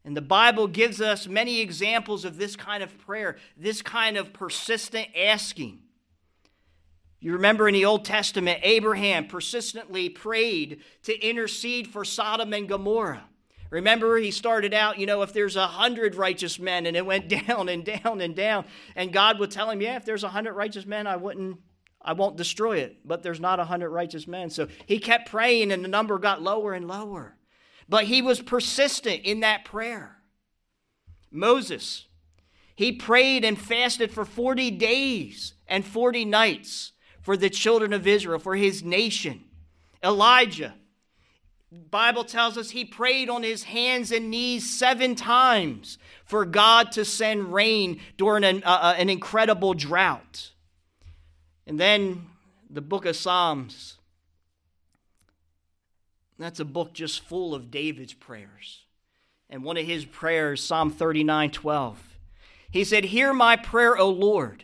And 0.03 0.15
the 0.15 0.21
Bible 0.21 0.67
gives 0.67 1.01
us 1.01 1.27
many 1.27 1.59
examples 1.59 2.23
of 2.23 2.37
this 2.37 2.55
kind 2.55 2.81
of 2.81 2.97
prayer, 2.97 3.37
this 3.57 3.81
kind 3.81 4.15
of 4.17 4.31
persistent 4.31 5.07
asking. 5.17 5.79
You 7.19 7.33
remember 7.33 7.67
in 7.67 7.73
the 7.73 7.85
Old 7.85 8.05
Testament, 8.05 8.59
Abraham 8.63 9.27
persistently 9.27 10.07
prayed 10.07 10.81
to 11.03 11.19
intercede 11.19 11.87
for 11.87 12.05
Sodom 12.05 12.53
and 12.53 12.69
Gomorrah. 12.69 13.25
Remember, 13.69 14.17
he 14.17 14.31
started 14.31 14.73
out, 14.73 14.97
you 14.97 15.05
know, 15.05 15.21
if 15.21 15.33
there's 15.33 15.55
a 15.55 15.67
hundred 15.67 16.15
righteous 16.15 16.59
men, 16.59 16.85
and 16.85 16.95
it 16.95 17.05
went 17.05 17.27
down 17.47 17.69
and 17.69 17.83
down 17.83 18.21
and 18.21 18.35
down. 18.35 18.65
And 18.95 19.11
God 19.11 19.39
would 19.39 19.51
tell 19.51 19.69
him, 19.69 19.81
Yeah, 19.81 19.95
if 19.95 20.05
there's 20.05 20.23
a 20.23 20.29
hundred 20.29 20.53
righteous 20.53 20.85
men, 20.85 21.07
I 21.07 21.17
wouldn't, 21.17 21.59
I 22.01 22.13
won't 22.13 22.37
destroy 22.37 22.77
it. 22.77 22.97
But 23.05 23.23
there's 23.23 23.39
not 23.39 23.59
a 23.59 23.65
hundred 23.65 23.89
righteous 23.89 24.27
men. 24.27 24.49
So 24.49 24.67
he 24.85 24.99
kept 24.99 25.29
praying, 25.29 25.71
and 25.71 25.83
the 25.83 25.89
number 25.89 26.17
got 26.19 26.41
lower 26.41 26.73
and 26.73 26.87
lower. 26.87 27.37
But 27.89 28.05
he 28.05 28.21
was 28.21 28.41
persistent 28.41 29.21
in 29.23 29.41
that 29.41 29.65
prayer. 29.65 30.17
Moses, 31.31 32.07
he 32.75 32.91
prayed 32.91 33.43
and 33.43 33.59
fasted 33.59 34.11
for 34.11 34.25
40 34.25 34.71
days 34.71 35.53
and 35.67 35.85
40 35.85 36.25
nights 36.25 36.93
for 37.21 37.35
the 37.35 37.49
children 37.49 37.91
of 37.91 38.07
Israel, 38.07 38.39
for 38.39 38.55
his 38.55 38.83
nation. 38.83 39.43
Elijah, 40.03 40.75
Bible 41.71 42.23
tells 42.23 42.57
us 42.57 42.69
he 42.69 42.85
prayed 42.85 43.29
on 43.29 43.43
his 43.43 43.63
hands 43.63 44.11
and 44.11 44.29
knees 44.29 44.77
seven 44.77 45.15
times 45.15 45.97
for 46.25 46.45
God 46.45 46.93
to 46.93 47.03
send 47.03 47.53
rain 47.53 47.99
during 48.17 48.43
an, 48.43 48.63
uh, 48.63 48.79
uh 48.81 48.95
an 48.97 49.09
incredible 49.09 49.73
drought. 49.73 50.51
And 51.65 51.77
then 51.77 52.27
the 52.69 52.81
book 52.81 53.05
of 53.05 53.15
Psalms 53.15 53.97
That's 56.39 56.59
a 56.59 56.65
book 56.65 56.93
just 56.93 57.21
full 57.21 57.53
of 57.53 57.71
David's 57.71 58.13
prayers. 58.13 58.83
And 59.49 59.63
one 59.63 59.77
of 59.77 59.85
his 59.85 60.05
prayers, 60.05 60.63
Psalm 60.63 60.91
39 60.91 61.51
12. 61.51 62.17
He 62.71 62.83
said, 62.83 63.05
Hear 63.05 63.33
my 63.33 63.55
prayer, 63.55 63.97
O 63.97 64.09
Lord, 64.09 64.63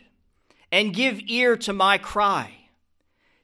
and 0.70 0.94
give 0.94 1.20
ear 1.26 1.56
to 1.58 1.72
my 1.72 1.98
cry. 1.98 2.52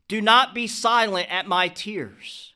Do 0.08 0.20
not 0.20 0.54
be 0.54 0.66
silent 0.66 1.30
at 1.30 1.46
my 1.46 1.68
tears. 1.68 2.54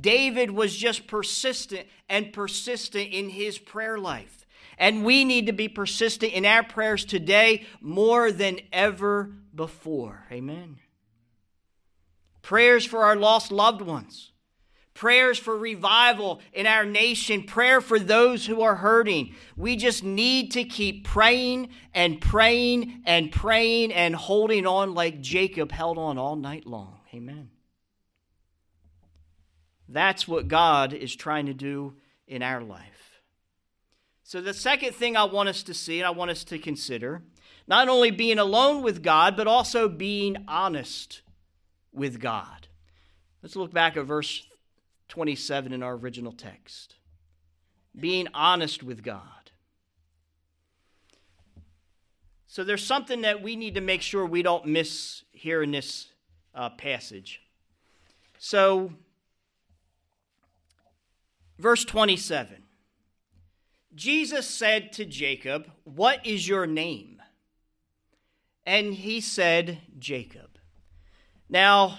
David 0.00 0.50
was 0.50 0.76
just 0.76 1.06
persistent 1.06 1.86
and 2.08 2.32
persistent 2.32 3.10
in 3.10 3.30
his 3.30 3.58
prayer 3.58 3.98
life. 3.98 4.46
And 4.78 5.04
we 5.04 5.24
need 5.24 5.46
to 5.46 5.52
be 5.52 5.68
persistent 5.68 6.32
in 6.32 6.44
our 6.44 6.62
prayers 6.62 7.04
today 7.04 7.66
more 7.80 8.30
than 8.30 8.60
ever 8.72 9.32
before. 9.54 10.26
Amen. 10.30 10.78
Prayers 12.42 12.84
for 12.84 13.04
our 13.04 13.16
lost 13.16 13.50
loved 13.50 13.80
ones 13.80 14.32
prayers 14.96 15.38
for 15.38 15.56
revival 15.56 16.40
in 16.52 16.66
our 16.66 16.84
nation, 16.84 17.44
prayer 17.44 17.80
for 17.80 18.00
those 18.00 18.46
who 18.46 18.62
are 18.62 18.76
hurting. 18.76 19.34
We 19.56 19.76
just 19.76 20.02
need 20.02 20.50
to 20.52 20.64
keep 20.64 21.04
praying 21.04 21.68
and 21.94 22.20
praying 22.20 23.02
and 23.06 23.30
praying 23.30 23.92
and 23.92 24.16
holding 24.16 24.66
on 24.66 24.94
like 24.94 25.20
Jacob 25.20 25.70
held 25.70 25.98
on 25.98 26.18
all 26.18 26.34
night 26.34 26.66
long. 26.66 26.98
Amen. 27.14 27.50
That's 29.88 30.26
what 30.26 30.48
God 30.48 30.92
is 30.92 31.14
trying 31.14 31.46
to 31.46 31.54
do 31.54 31.94
in 32.26 32.42
our 32.42 32.60
life. 32.60 33.20
So, 34.22 34.40
the 34.40 34.54
second 34.54 34.94
thing 34.94 35.16
I 35.16 35.24
want 35.24 35.48
us 35.48 35.62
to 35.64 35.74
see 35.74 36.00
and 36.00 36.06
I 36.06 36.10
want 36.10 36.32
us 36.32 36.42
to 36.44 36.58
consider 36.58 37.22
not 37.68 37.88
only 37.88 38.10
being 38.10 38.38
alone 38.38 38.82
with 38.82 39.02
God, 39.02 39.36
but 39.36 39.46
also 39.46 39.88
being 39.88 40.36
honest 40.48 41.22
with 41.92 42.20
God. 42.20 42.68
Let's 43.42 43.56
look 43.56 43.72
back 43.72 43.96
at 43.96 44.04
verse 44.04 44.46
27 45.08 45.72
in 45.72 45.82
our 45.82 45.94
original 45.94 46.32
text. 46.32 46.96
Being 47.98 48.28
honest 48.34 48.82
with 48.82 49.02
God. 49.02 49.22
So 52.46 52.64
there's 52.64 52.84
something 52.84 53.22
that 53.22 53.42
we 53.42 53.54
need 53.54 53.74
to 53.74 53.80
make 53.80 54.02
sure 54.02 54.24
we 54.24 54.42
don't 54.42 54.66
miss 54.66 55.24
here 55.32 55.62
in 55.62 55.70
this 55.70 56.08
uh, 56.54 56.70
passage. 56.70 57.42
So, 58.38 58.92
verse 61.58 61.84
27 61.84 62.62
Jesus 63.96 64.46
said 64.46 64.92
to 64.92 65.06
Jacob, 65.06 65.70
What 65.84 66.24
is 66.24 66.46
your 66.46 66.66
name? 66.66 67.22
And 68.66 68.92
he 68.92 69.20
said, 69.20 69.78
Jacob. 69.98 70.58
Now, 71.48 71.98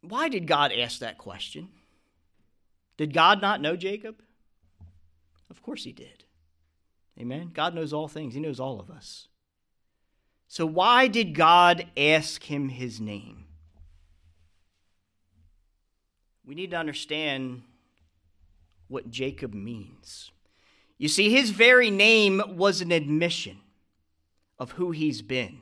why 0.00 0.28
did 0.28 0.46
God 0.46 0.72
ask 0.72 0.98
that 0.98 1.16
question? 1.16 1.68
Did 2.96 3.12
God 3.12 3.40
not 3.40 3.60
know 3.60 3.76
Jacob? 3.76 4.22
Of 5.48 5.62
course 5.62 5.84
he 5.84 5.92
did. 5.92 6.24
Amen. 7.20 7.50
God 7.54 7.74
knows 7.74 7.92
all 7.92 8.08
things, 8.08 8.34
he 8.34 8.40
knows 8.40 8.60
all 8.60 8.80
of 8.80 8.90
us. 8.90 9.28
So, 10.48 10.66
why 10.66 11.06
did 11.06 11.34
God 11.34 11.86
ask 11.96 12.42
him 12.42 12.68
his 12.68 13.00
name? 13.00 13.44
We 16.44 16.54
need 16.54 16.70
to 16.70 16.76
understand 16.76 17.62
what 18.88 19.10
Jacob 19.10 19.54
means. 19.54 20.30
You 20.98 21.08
see, 21.08 21.30
his 21.30 21.50
very 21.50 21.90
name 21.90 22.42
was 22.48 22.80
an 22.80 22.92
admission 22.92 23.58
of 24.58 24.72
who 24.72 24.90
he's 24.92 25.22
been. 25.22 25.58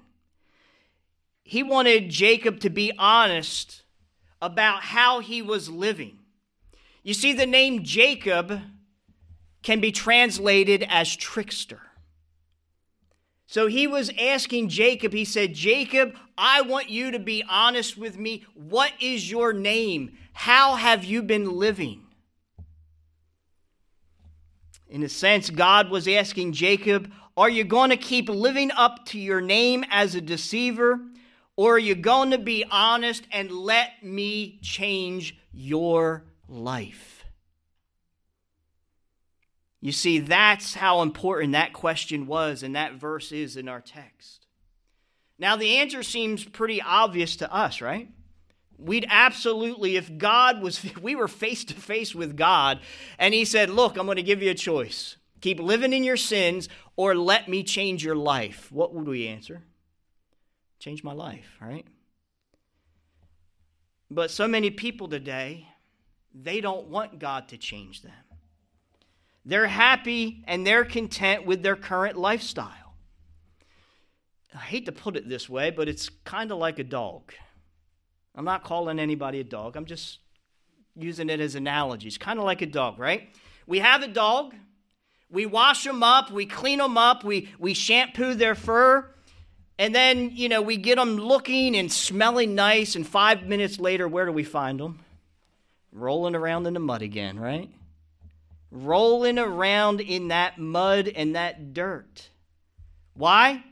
He 1.42 1.62
wanted 1.62 2.10
Jacob 2.10 2.60
to 2.60 2.70
be 2.70 2.92
honest 2.98 3.82
about 4.40 4.82
how 4.82 5.20
he 5.20 5.42
was 5.42 5.68
living. 5.68 6.18
You 7.02 7.14
see, 7.14 7.32
the 7.32 7.46
name 7.46 7.82
Jacob 7.82 8.60
can 9.62 9.80
be 9.80 9.92
translated 9.92 10.86
as 10.88 11.14
trickster. 11.14 11.80
So 13.46 13.66
he 13.66 13.86
was 13.86 14.10
asking 14.18 14.68
Jacob, 14.68 15.12
he 15.12 15.24
said, 15.24 15.54
Jacob, 15.54 16.14
I 16.36 16.62
want 16.62 16.88
you 16.88 17.10
to 17.10 17.18
be 17.18 17.44
honest 17.48 17.96
with 17.96 18.18
me. 18.18 18.44
What 18.54 18.92
is 19.00 19.30
your 19.30 19.52
name? 19.52 20.16
How 20.32 20.76
have 20.76 21.04
you 21.04 21.22
been 21.22 21.56
living? 21.58 22.03
In 24.94 25.02
a 25.02 25.08
sense, 25.08 25.50
God 25.50 25.90
was 25.90 26.06
asking 26.06 26.52
Jacob, 26.52 27.10
Are 27.36 27.50
you 27.50 27.64
going 27.64 27.90
to 27.90 27.96
keep 27.96 28.28
living 28.28 28.70
up 28.70 29.04
to 29.06 29.18
your 29.18 29.40
name 29.40 29.84
as 29.90 30.14
a 30.14 30.20
deceiver? 30.20 31.00
Or 31.56 31.74
are 31.74 31.80
you 31.80 31.96
going 31.96 32.30
to 32.30 32.38
be 32.38 32.64
honest 32.70 33.26
and 33.32 33.50
let 33.50 34.04
me 34.04 34.60
change 34.62 35.36
your 35.52 36.22
life? 36.48 37.24
You 39.80 39.90
see, 39.90 40.20
that's 40.20 40.74
how 40.74 41.02
important 41.02 41.54
that 41.54 41.72
question 41.72 42.28
was 42.28 42.62
and 42.62 42.76
that 42.76 42.94
verse 42.94 43.32
is 43.32 43.56
in 43.56 43.68
our 43.68 43.80
text. 43.80 44.46
Now, 45.40 45.56
the 45.56 45.78
answer 45.78 46.04
seems 46.04 46.44
pretty 46.44 46.80
obvious 46.80 47.34
to 47.38 47.52
us, 47.52 47.80
right? 47.80 48.10
We'd 48.78 49.06
absolutely, 49.08 49.96
if 49.96 50.18
God 50.18 50.60
was, 50.60 50.84
if 50.84 50.98
we 51.02 51.14
were 51.14 51.28
face 51.28 51.64
to 51.66 51.74
face 51.74 52.14
with 52.14 52.36
God 52.36 52.80
and 53.18 53.34
He 53.34 53.44
said, 53.44 53.70
Look, 53.70 53.96
I'm 53.96 54.06
going 54.06 54.16
to 54.16 54.22
give 54.22 54.42
you 54.42 54.50
a 54.50 54.54
choice. 54.54 55.16
Keep 55.40 55.60
living 55.60 55.92
in 55.92 56.04
your 56.04 56.16
sins 56.16 56.68
or 56.96 57.14
let 57.14 57.48
me 57.48 57.62
change 57.62 58.02
your 58.02 58.16
life. 58.16 58.72
What 58.72 58.94
would 58.94 59.06
we 59.06 59.28
answer? 59.28 59.62
Change 60.78 61.04
my 61.04 61.12
life, 61.12 61.56
right? 61.60 61.86
But 64.10 64.30
so 64.30 64.48
many 64.48 64.70
people 64.70 65.08
today, 65.08 65.68
they 66.34 66.60
don't 66.60 66.86
want 66.88 67.18
God 67.18 67.48
to 67.48 67.58
change 67.58 68.02
them. 68.02 68.12
They're 69.44 69.66
happy 69.66 70.42
and 70.46 70.66
they're 70.66 70.84
content 70.84 71.44
with 71.44 71.62
their 71.62 71.76
current 71.76 72.16
lifestyle. 72.16 72.94
I 74.54 74.58
hate 74.58 74.86
to 74.86 74.92
put 74.92 75.16
it 75.16 75.28
this 75.28 75.48
way, 75.48 75.70
but 75.70 75.88
it's 75.88 76.08
kind 76.24 76.52
of 76.52 76.58
like 76.58 76.78
a 76.78 76.84
dog. 76.84 77.32
I'm 78.34 78.44
not 78.44 78.64
calling 78.64 78.98
anybody 78.98 79.40
a 79.40 79.44
dog, 79.44 79.76
I'm 79.76 79.86
just 79.86 80.18
using 80.96 81.28
it 81.28 81.40
as 81.40 81.54
analogies. 81.54 82.18
Kind 82.18 82.38
of 82.38 82.44
like 82.44 82.62
a 82.62 82.66
dog, 82.66 82.98
right? 82.98 83.28
We 83.66 83.78
have 83.78 84.02
a 84.02 84.08
dog, 84.08 84.54
we 85.30 85.46
wash 85.46 85.84
them 85.84 86.02
up, 86.02 86.30
we 86.30 86.46
clean 86.46 86.78
them 86.78 86.98
up, 86.98 87.24
we, 87.24 87.48
we 87.58 87.74
shampoo 87.74 88.34
their 88.34 88.54
fur, 88.54 89.08
and 89.78 89.94
then, 89.94 90.30
you 90.34 90.48
know, 90.48 90.62
we 90.62 90.76
get 90.76 90.96
them 90.96 91.16
looking 91.16 91.76
and 91.76 91.90
smelling 91.90 92.54
nice, 92.54 92.94
and 92.94 93.06
five 93.06 93.46
minutes 93.46 93.80
later, 93.80 94.06
where 94.06 94.26
do 94.26 94.32
we 94.32 94.44
find 94.44 94.78
them? 94.78 95.00
Rolling 95.92 96.34
around 96.34 96.66
in 96.66 96.74
the 96.74 96.80
mud 96.80 97.02
again, 97.02 97.38
right? 97.38 97.70
Rolling 98.70 99.38
around 99.38 100.00
in 100.00 100.28
that 100.28 100.58
mud 100.58 101.08
and 101.08 101.34
that 101.34 101.72
dirt. 101.72 102.28
Why? 103.14 103.64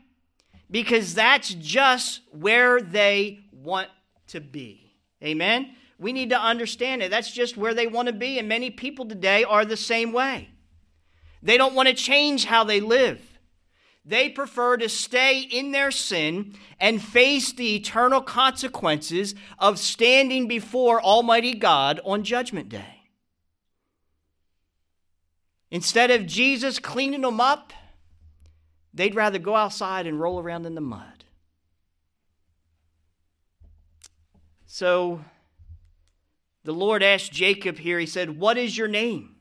Because 0.71 1.13
that's 1.13 1.53
just 1.53 2.21
where 2.31 2.81
they 2.81 3.41
want 3.51 3.89
to 4.33 4.41
be. 4.41 4.93
Amen? 5.23 5.75
We 5.97 6.13
need 6.13 6.29
to 6.29 6.39
understand 6.39 7.01
it. 7.01 7.09
That's 7.09 7.31
just 7.31 7.57
where 7.57 7.73
they 7.73 7.87
want 7.87 8.07
to 8.07 8.13
be, 8.13 8.37
and 8.37 8.47
many 8.47 8.69
people 8.69 9.05
today 9.05 9.43
are 9.43 9.65
the 9.65 9.77
same 9.77 10.11
way. 10.11 10.49
They 11.41 11.57
don't 11.57 11.75
want 11.75 11.89
to 11.89 11.95
change 11.95 12.45
how 12.45 12.63
they 12.63 12.81
live. 12.81 13.21
They 14.05 14.29
prefer 14.29 14.75
to 14.77 14.89
stay 14.89 15.39
in 15.39 15.71
their 15.71 15.91
sin 15.91 16.55
and 16.79 17.01
face 17.01 17.53
the 17.53 17.75
eternal 17.75 18.21
consequences 18.21 19.33
of 19.59 19.79
standing 19.79 20.47
before 20.47 21.01
Almighty 21.01 21.53
God 21.53 22.01
on 22.03 22.23
Judgment 22.23 22.67
Day. 22.67 23.03
Instead 25.71 26.11
of 26.11 26.27
Jesus 26.27 26.79
cleaning 26.79 27.21
them 27.21 27.39
up, 27.39 27.71
they'd 28.93 29.15
rather 29.15 29.39
go 29.39 29.55
outside 29.55 30.05
and 30.05 30.19
roll 30.19 30.39
around 30.39 30.65
in 30.65 30.75
the 30.75 30.81
mud. 30.81 31.12
So 34.73 35.23
the 36.63 36.73
Lord 36.73 37.03
asked 37.03 37.31
Jacob 37.31 37.77
here, 37.77 37.99
He 37.99 38.07
said, 38.07 38.39
What 38.39 38.57
is 38.57 38.75
your 38.75 38.87
name? 38.87 39.35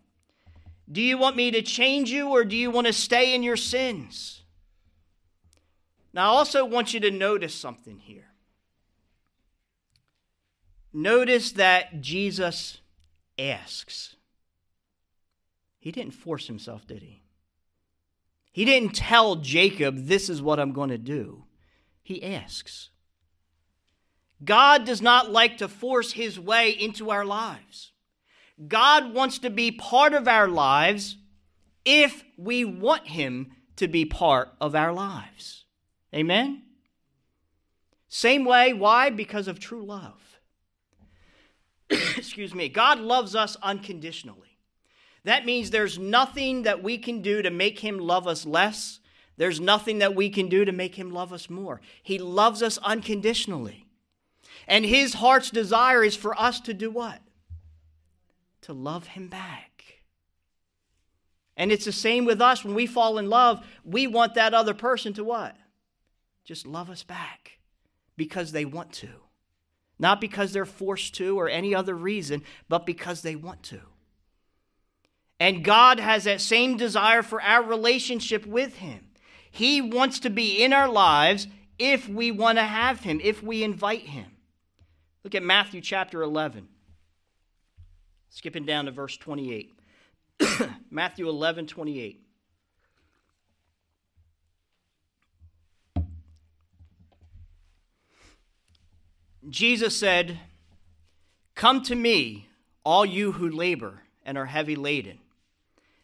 Do 0.90 1.01
you 1.01 1.16
want 1.16 1.37
me 1.37 1.51
to 1.53 1.62
change 1.62 2.11
you 2.11 2.29
or 2.29 2.45
do 2.45 2.55
you 2.55 2.71
want 2.71 2.87
to 2.87 2.92
stay 2.92 3.35
in 3.35 3.42
your 3.42 3.57
sins? 3.57 4.42
Now, 6.12 6.25
I 6.25 6.37
also 6.37 6.66
want 6.66 6.92
you 6.92 7.01
to 7.01 7.11
notice 7.11 7.55
something 7.55 8.01
here. 8.01 8.27
Notice 10.92 11.53
that 11.53 12.03
Jesus 12.03 12.83
asks. 13.38 14.16
He 15.79 15.90
didn't 15.90 16.12
force 16.12 16.47
himself, 16.47 16.87
did 16.87 17.01
he? 17.01 17.23
He 18.53 18.66
didn't 18.66 18.95
tell 18.95 19.37
Jacob, 19.37 19.97
This 19.97 20.29
is 20.29 20.42
what 20.42 20.61
I'm 20.61 20.73
going 20.73 20.90
to 20.90 20.99
do. 20.99 21.45
He 22.03 22.23
asks. 22.23 22.90
God 24.45 24.85
does 24.85 25.01
not 25.01 25.31
like 25.31 25.59
to 25.59 25.69
force 25.69 26.13
his 26.13 26.39
way 26.39 26.71
into 26.71 27.11
our 27.11 27.25
lives. 27.25 27.93
God 28.69 29.15
wants 29.15 29.39
to 29.41 29.51
be 29.51 29.71
part 29.71 30.15
of 30.15 30.29
our 30.29 30.49
lives 30.49 31.17
if 31.85 32.25
we 32.37 32.65
want 32.65 33.09
him 33.09 33.53
to 33.77 33.89
be 33.89 34.05
part 34.05 34.51
of 34.61 34.75
our 34.75 34.93
lives. 34.93 35.65
Amen? 36.15 36.63
Same 38.09 38.45
way, 38.45 38.73
why? 38.73 39.11
Because 39.11 39.49
of 39.49 39.59
true 39.59 39.85
love. 39.85 40.39
excuse 42.17 42.55
me, 42.55 42.69
God 42.69 43.01
loves 43.01 43.35
us 43.35 43.57
unconditionally. 43.63 44.59
That 45.25 45.47
means 45.47 45.71
there's 45.71 45.99
nothing 45.99 46.63
that 46.63 46.83
we 46.83 46.99
can 46.99 47.23
do 47.23 47.43
to 47.43 47.51
make 47.51 47.79
him 47.79 47.99
love 47.99 48.27
us 48.27 48.45
less. 48.45 49.01
There's 49.37 49.61
nothing 49.61 49.99
that 49.99 50.15
we 50.15 50.31
can 50.31 50.49
do 50.49 50.65
to 50.65 50.73
make 50.73 50.97
him 50.97 51.11
love 51.11 51.33
us 51.33 51.49
more. 51.49 51.81
He 52.03 52.19
loves 52.19 52.63
us 52.63 52.79
unconditionally. 52.79 53.82
And 54.73 54.87
his 54.87 55.13
heart's 55.13 55.51
desire 55.51 56.03
is 56.03 56.17
for 56.17 56.35
us 56.41 56.59
to 56.61 56.73
do 56.73 56.91
what? 56.91 57.21
To 58.63 58.73
love 58.73 59.09
him 59.09 59.29
back. 59.29 60.01
And 61.59 61.71
it's 61.71 61.85
the 61.85 61.93
same 61.93 62.25
with 62.25 62.41
us 62.41 62.65
when 62.65 62.75
we 62.75 62.87
fall 62.87 63.19
in 63.19 63.29
love, 63.29 63.63
we 63.85 64.07
want 64.07 64.33
that 64.33 64.55
other 64.55 64.73
person 64.73 65.13
to 65.13 65.25
what? 65.25 65.55
Just 66.43 66.67
love 66.67 66.89
us 66.89 67.03
back 67.03 67.59
because 68.17 68.53
they 68.53 68.65
want 68.65 68.95
to. 68.95 69.11
Not 69.99 70.23
because 70.23 70.55
they're 70.55 70.65
forced 70.65 71.15
to 71.17 71.39
or 71.39 71.51
any 71.51 71.75
other 71.75 71.95
reason, 71.95 72.43
but 72.71 72.87
because 72.87 73.21
they 73.21 73.37
want 73.37 73.63
to. 73.65 73.81
And 75.39 75.63
God 75.63 76.01
has 76.01 76.25
that 76.25 76.41
same 76.41 76.79
desire 76.79 77.23
for 77.23 77.43
our 77.43 77.63
relationship 77.63 78.47
with 78.47 78.77
Him. 78.77 79.09
He 79.51 79.83
wants 79.83 80.19
to 80.21 80.31
be 80.31 80.65
in 80.65 80.73
our 80.73 80.89
lives 80.89 81.47
if 81.79 82.09
we 82.09 82.31
want 82.31 82.57
to 82.57 82.65
have 82.65 83.01
Him, 83.01 83.21
if 83.23 83.43
we 83.43 83.63
invite 83.63 84.07
Him. 84.07 84.32
Look 85.25 85.35
at 85.37 85.43
Matthew 85.43 85.81
chapter 85.81 86.23
11, 86.23 86.67
skipping 88.29 88.67
down 88.67 88.87
to 88.87 88.91
verse 88.91 89.17
28. 89.17 89.73
Matthew 90.91 91.29
11, 91.29 91.67
28. 91.69 92.21
Jesus 99.49 99.97
said, 99.97 100.39
Come 101.55 101.83
to 101.83 101.95
me, 101.95 102.49
all 102.85 103.05
you 103.05 103.33
who 103.33 103.49
labor 103.49 104.03
and 104.25 104.39
are 104.39 104.47
heavy 104.47 104.75
laden, 104.75 105.19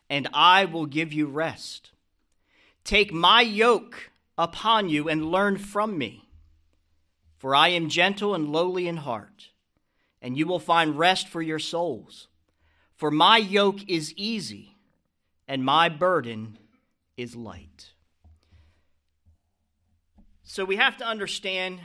and 0.08 0.28
I 0.32 0.64
will 0.64 0.86
give 0.86 1.12
you 1.12 1.26
rest. 1.26 1.90
Take 2.84 3.12
my 3.12 3.40
yoke 3.40 4.10
upon 4.36 4.88
you 4.88 5.08
and 5.08 5.30
learn 5.30 5.58
from 5.58 5.98
me, 5.98 6.27
for 7.38 7.54
I 7.54 7.68
am 7.68 7.88
gentle 7.88 8.34
and 8.34 8.50
lowly 8.50 8.86
in 8.88 8.98
heart, 8.98 9.50
and 10.20 10.36
you 10.36 10.46
will 10.46 10.58
find 10.58 10.98
rest 10.98 11.28
for 11.28 11.40
your 11.40 11.60
souls. 11.60 12.28
For 12.94 13.10
my 13.10 13.38
yoke 13.38 13.88
is 13.88 14.12
easy, 14.16 14.76
and 15.46 15.64
my 15.64 15.88
burden 15.88 16.58
is 17.16 17.36
light. 17.36 17.92
So 20.42 20.64
we 20.64 20.76
have 20.76 20.96
to 20.96 21.06
understand 21.06 21.80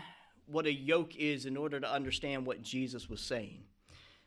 what 0.47 0.65
a 0.65 0.73
yoke 0.73 1.15
is 1.15 1.45
in 1.45 1.55
order 1.55 1.79
to 1.79 1.91
understand 1.91 2.45
what 2.45 2.63
Jesus 2.63 3.09
was 3.09 3.21
saying. 3.21 3.63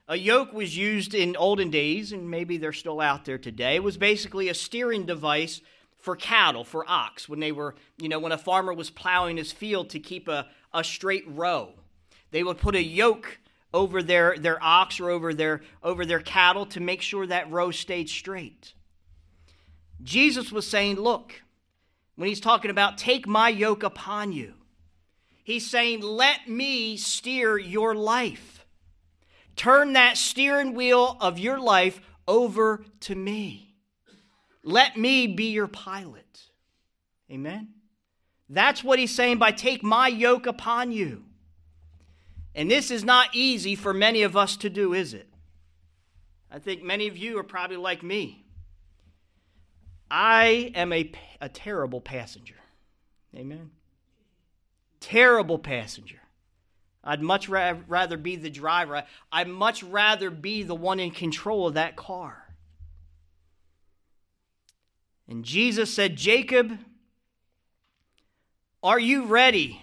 A 0.09 0.17
yoke 0.17 0.53
was 0.53 0.77
used 0.77 1.15
in 1.15 1.35
olden 1.37 1.71
days, 1.71 2.13
and 2.13 2.31
maybe 2.31 2.57
they're 2.57 2.73
still 2.73 3.01
out 3.01 3.25
there 3.25 3.39
today. 3.39 3.75
It 3.75 3.83
was 3.83 3.97
basically 3.97 4.49
a 4.49 4.55
steering 4.55 5.05
device 5.05 5.61
for 5.99 6.15
cattle, 6.15 6.63
for 6.63 6.89
ox, 6.89 7.29
when 7.29 7.41
they 7.41 7.51
were, 7.51 7.75
you 7.99 8.09
know, 8.09 8.21
when 8.21 8.31
a 8.31 8.39
farmer 8.39 8.73
was 8.73 8.91
plowing 8.91 9.37
his 9.37 9.51
field 9.51 9.91
to 9.91 9.99
keep 9.99 10.29
a, 10.29 10.47
a 10.73 10.85
straight 10.85 11.25
row. 11.27 11.73
They 12.31 12.43
would 12.43 12.59
put 12.59 12.75
a 12.75 12.83
yoke 12.83 13.39
over 13.73 14.03
their, 14.03 14.37
their 14.39 14.63
ox 14.63 15.01
or 15.01 15.11
over 15.11 15.35
their, 15.35 15.63
over 15.83 16.05
their 16.07 16.21
cattle 16.21 16.67
to 16.67 16.81
make 16.81 17.03
sure 17.03 17.27
that 17.27 17.51
row 17.51 17.71
stayed 17.71 18.09
straight. 18.09 18.75
Jesus 20.03 20.53
was 20.53 20.67
saying, 20.67 20.97
Look, 20.97 21.43
when 22.17 22.29
he's 22.29 22.41
talking 22.41 22.71
about 22.71 22.99
take 22.99 23.27
my 23.27 23.49
yoke 23.49 23.83
upon 23.83 24.33
you, 24.33 24.55
He's 25.47 25.71
saying, 25.71 26.01
Let 26.01 26.49
me 26.49 26.97
steer 26.97 27.57
your 27.57 27.95
life. 27.95 28.67
Turn 29.55 29.93
that 29.93 30.17
steering 30.17 30.75
wheel 30.75 31.17
of 31.21 31.39
your 31.39 31.61
life 31.61 32.01
over 32.27 32.85
to 33.03 33.15
me. 33.15 33.77
Let 34.65 34.97
me 34.97 35.29
be 35.29 35.53
your 35.53 35.69
pilot. 35.69 36.41
Amen? 37.31 37.76
That's 38.49 38.85
what 38.85 38.99
he's 38.99 39.15
saying 39.15 39.39
by 39.39 39.51
take 39.51 39.83
my 39.83 40.09
yoke 40.09 40.47
upon 40.47 40.93
you. 40.93 41.25
And 42.55 42.71
this 42.71 42.91
is 42.91 43.05
not 43.05 43.35
easy 43.35 43.75
for 43.75 43.93
many 43.93 44.23
of 44.23 44.37
us 44.37 44.57
to 44.59 44.71
do, 44.71 44.95
is 44.95 45.13
it? 45.15 45.29
I 46.51 46.59
think 46.59 46.83
many 46.83 47.09
of 47.09 47.17
you 47.17 47.39
are 47.39 47.43
probably 47.43 47.77
like 47.77 48.03
me. 48.03 48.45
I 50.11 50.73
am 50.75 50.93
a, 50.93 51.11
a 51.41 51.49
terrible 51.49 52.01
passenger. 52.01 52.55
Amen 53.35 53.71
terrible 55.07 55.59
passenger. 55.59 56.21
I'd 57.05 57.23
much 57.23 57.49
ra- 57.49 57.77
rather 57.87 58.17
be 58.17 58.35
the 58.35 58.51
driver. 58.51 59.05
I'd 59.31 59.47
much 59.47 59.85
rather 59.85 60.31
be 60.31 60.65
the 60.65 60.75
one 60.75 60.99
in 60.99 61.13
control 61.13 61.69
of 61.69 61.75
that 61.75 61.95
car. 61.95 62.55
And 65.29 65.45
Jesus 65.45 65.95
said, 65.95 66.17
Jacob, 66.17 66.79
are 68.87 69.01
you 69.01 69.25
ready 69.25 69.83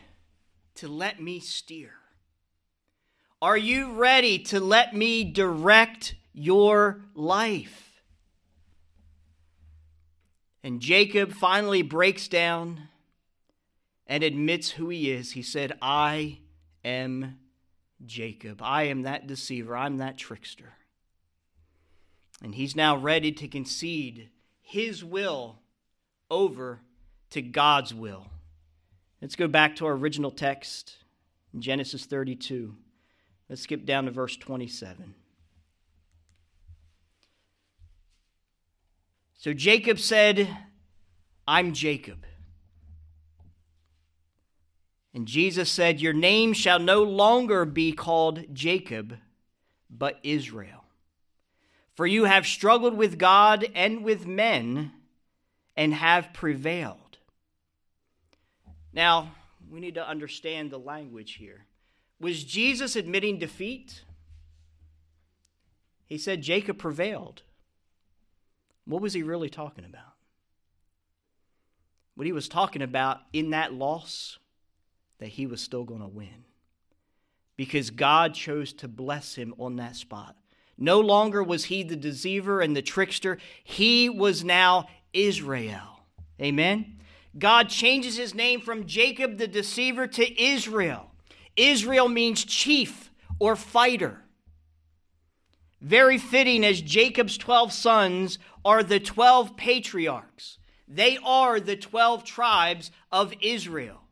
to 0.75 0.87
let 0.87 1.21
me 1.21 1.41
steer? 1.41 1.91
Are 3.41 3.57
you 3.57 3.91
ready 3.91 4.39
to 4.39 4.61
let 4.61 4.95
me 4.95 5.25
direct 5.25 6.15
your 6.31 7.01
life? 7.13 8.01
And 10.63 10.79
Jacob 10.79 11.33
finally 11.33 11.81
breaks 11.81 12.29
down 12.29 12.87
and 14.07 14.23
admits 14.23 14.69
who 14.69 14.87
he 14.87 15.11
is. 15.11 15.33
He 15.33 15.41
said, 15.41 15.77
I 15.81 16.39
am 16.85 17.39
Jacob. 18.05 18.61
I 18.63 18.83
am 18.83 19.01
that 19.01 19.27
deceiver. 19.27 19.75
I'm 19.75 19.97
that 19.97 20.17
trickster. 20.17 20.75
And 22.41 22.55
he's 22.55 22.73
now 22.73 22.95
ready 22.95 23.33
to 23.33 23.49
concede 23.49 24.29
his 24.61 25.03
will 25.03 25.59
over 26.31 26.79
to 27.31 27.41
God's 27.41 27.93
will. 27.93 28.27
Let's 29.23 29.37
go 29.37 29.47
back 29.47 29.77
to 29.77 29.85
our 29.85 29.93
original 29.93 30.31
text 30.31 30.97
Genesis 31.57 32.05
32. 32.05 32.75
Let's 33.47 33.61
skip 33.61 33.85
down 33.85 34.03
to 34.03 34.11
verse 34.11 34.35
27. 34.35 35.15
So 39.37 39.53
Jacob 39.53 39.99
said, 39.99 40.49
I'm 41.47 41.71
Jacob. 41.71 42.25
And 45.13 45.25
Jesus 45.25 45.69
said, 45.69 46.01
Your 46.01 46.11
name 46.11 46.51
shall 46.51 46.79
no 46.79 47.01
longer 47.01 47.63
be 47.63 47.93
called 47.93 48.53
Jacob, 48.53 49.15
but 49.89 50.19
Israel. 50.23 50.83
For 51.95 52.05
you 52.05 52.25
have 52.25 52.45
struggled 52.45 52.97
with 52.97 53.17
God 53.17 53.65
and 53.73 54.03
with 54.03 54.27
men 54.27 54.91
and 55.77 55.93
have 55.93 56.33
prevailed. 56.33 56.97
Now, 58.93 59.31
we 59.69 59.79
need 59.79 59.95
to 59.95 60.07
understand 60.07 60.71
the 60.71 60.79
language 60.79 61.33
here. 61.33 61.65
Was 62.19 62.43
Jesus 62.43 62.95
admitting 62.95 63.39
defeat? 63.39 64.03
He 66.05 66.17
said 66.17 66.41
Jacob 66.41 66.77
prevailed. 66.77 67.41
What 68.85 69.01
was 69.01 69.13
he 69.13 69.23
really 69.23 69.49
talking 69.49 69.85
about? 69.85 70.13
What 72.15 72.27
he 72.27 72.31
was 72.31 72.47
talking 72.47 72.81
about 72.81 73.21
in 73.31 73.49
that 73.49 73.73
loss 73.73 74.37
that 75.17 75.29
he 75.29 75.47
was 75.47 75.61
still 75.61 75.83
going 75.83 76.01
to 76.01 76.07
win 76.07 76.45
because 77.55 77.89
God 77.89 78.33
chose 78.33 78.73
to 78.73 78.87
bless 78.87 79.35
him 79.35 79.53
on 79.57 79.77
that 79.77 79.95
spot. 79.95 80.35
No 80.77 80.99
longer 80.99 81.43
was 81.43 81.65
he 81.65 81.83
the 81.83 81.95
deceiver 81.95 82.61
and 82.61 82.75
the 82.75 82.81
trickster, 82.81 83.37
he 83.63 84.09
was 84.09 84.43
now 84.43 84.87
Israel. 85.13 86.01
Amen. 86.41 86.99
God 87.37 87.69
changes 87.69 88.17
his 88.17 88.35
name 88.35 88.61
from 88.61 88.85
Jacob 88.85 89.37
the 89.37 89.47
deceiver 89.47 90.07
to 90.07 90.41
Israel. 90.43 91.11
Israel 91.55 92.07
means 92.07 92.43
chief 92.43 93.11
or 93.39 93.55
fighter. 93.55 94.21
Very 95.81 96.17
fitting 96.17 96.63
as 96.63 96.81
Jacob's 96.81 97.37
12 97.37 97.73
sons 97.73 98.39
are 98.63 98.83
the 98.83 98.99
12 98.99 99.57
patriarchs. 99.57 100.57
They 100.87 101.17
are 101.23 101.59
the 101.59 101.75
12 101.75 102.23
tribes 102.23 102.91
of 103.11 103.33
Israel 103.41 104.03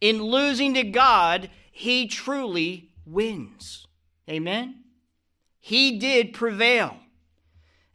in 0.00 0.22
losing 0.22 0.74
to 0.74 0.82
God, 0.82 1.50
he 1.70 2.06
truly 2.06 2.90
wins. 3.04 3.86
Amen? 4.28 4.84
He 5.58 5.98
did 5.98 6.32
prevail. 6.32 6.96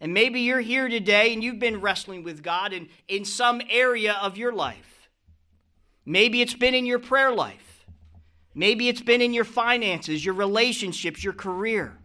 And 0.02 0.14
maybe 0.14 0.42
you're 0.42 0.62
here 0.62 0.88
today 0.90 1.34
and 1.34 1.44
you've 1.44 1.60
been 1.60 1.82
wrestling 1.82 2.24
with 2.24 2.44
God 2.44 2.74
in, 2.74 2.90
in 3.08 3.26
some 3.26 3.62
area 3.70 4.18
of 4.22 4.38
your 4.38 4.52
life. 4.52 5.10
Maybe 6.06 6.42
it's 6.42 6.54
been 6.54 6.76
in 6.76 6.86
your 6.86 7.00
prayer 7.00 7.32
life. 7.32 7.86
Maybe 8.54 8.88
it's 8.88 9.02
been 9.02 9.22
in 9.22 9.34
your 9.34 9.46
finances, 9.46 10.24
your 10.24 10.36
relationships, 10.36 11.24
your 11.24 11.34
career. 11.34 11.98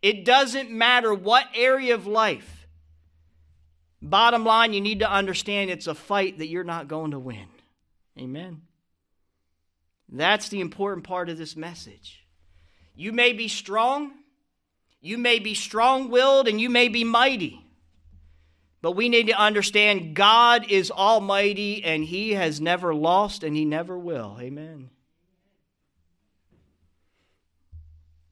It 0.00 0.24
doesn't 0.24 0.70
matter 0.70 1.12
what 1.12 1.46
area 1.54 1.94
of 1.94 2.06
life. 2.06 2.66
Bottom 4.00 4.44
line, 4.44 4.72
you 4.72 4.80
need 4.80 4.98
to 5.00 5.10
understand 5.10 5.70
it's 5.70 5.86
a 5.86 5.94
fight 5.94 6.38
that 6.38 6.48
you're 6.48 6.64
not 6.64 6.88
going 6.88 7.12
to 7.12 7.18
win. 7.18 7.46
Amen. 8.18 8.62
That's 10.08 10.48
the 10.48 10.60
important 10.60 11.04
part 11.04 11.28
of 11.28 11.38
this 11.38 11.56
message. 11.56 12.24
You 12.94 13.12
may 13.12 13.32
be 13.32 13.48
strong, 13.48 14.12
you 15.02 15.18
may 15.18 15.38
be 15.38 15.52
strong 15.52 16.08
willed, 16.08 16.48
and 16.48 16.58
you 16.60 16.70
may 16.70 16.88
be 16.88 17.04
mighty. 17.04 17.62
But 18.82 18.92
we 18.92 19.08
need 19.08 19.28
to 19.28 19.40
understand 19.40 20.14
God 20.16 20.68
is 20.68 20.90
almighty 20.90 21.84
and 21.84 22.04
he 22.04 22.32
has 22.32 22.60
never 22.60 22.92
lost 22.92 23.44
and 23.44 23.54
he 23.54 23.64
never 23.64 23.96
will. 23.96 24.36
Amen. 24.40 24.90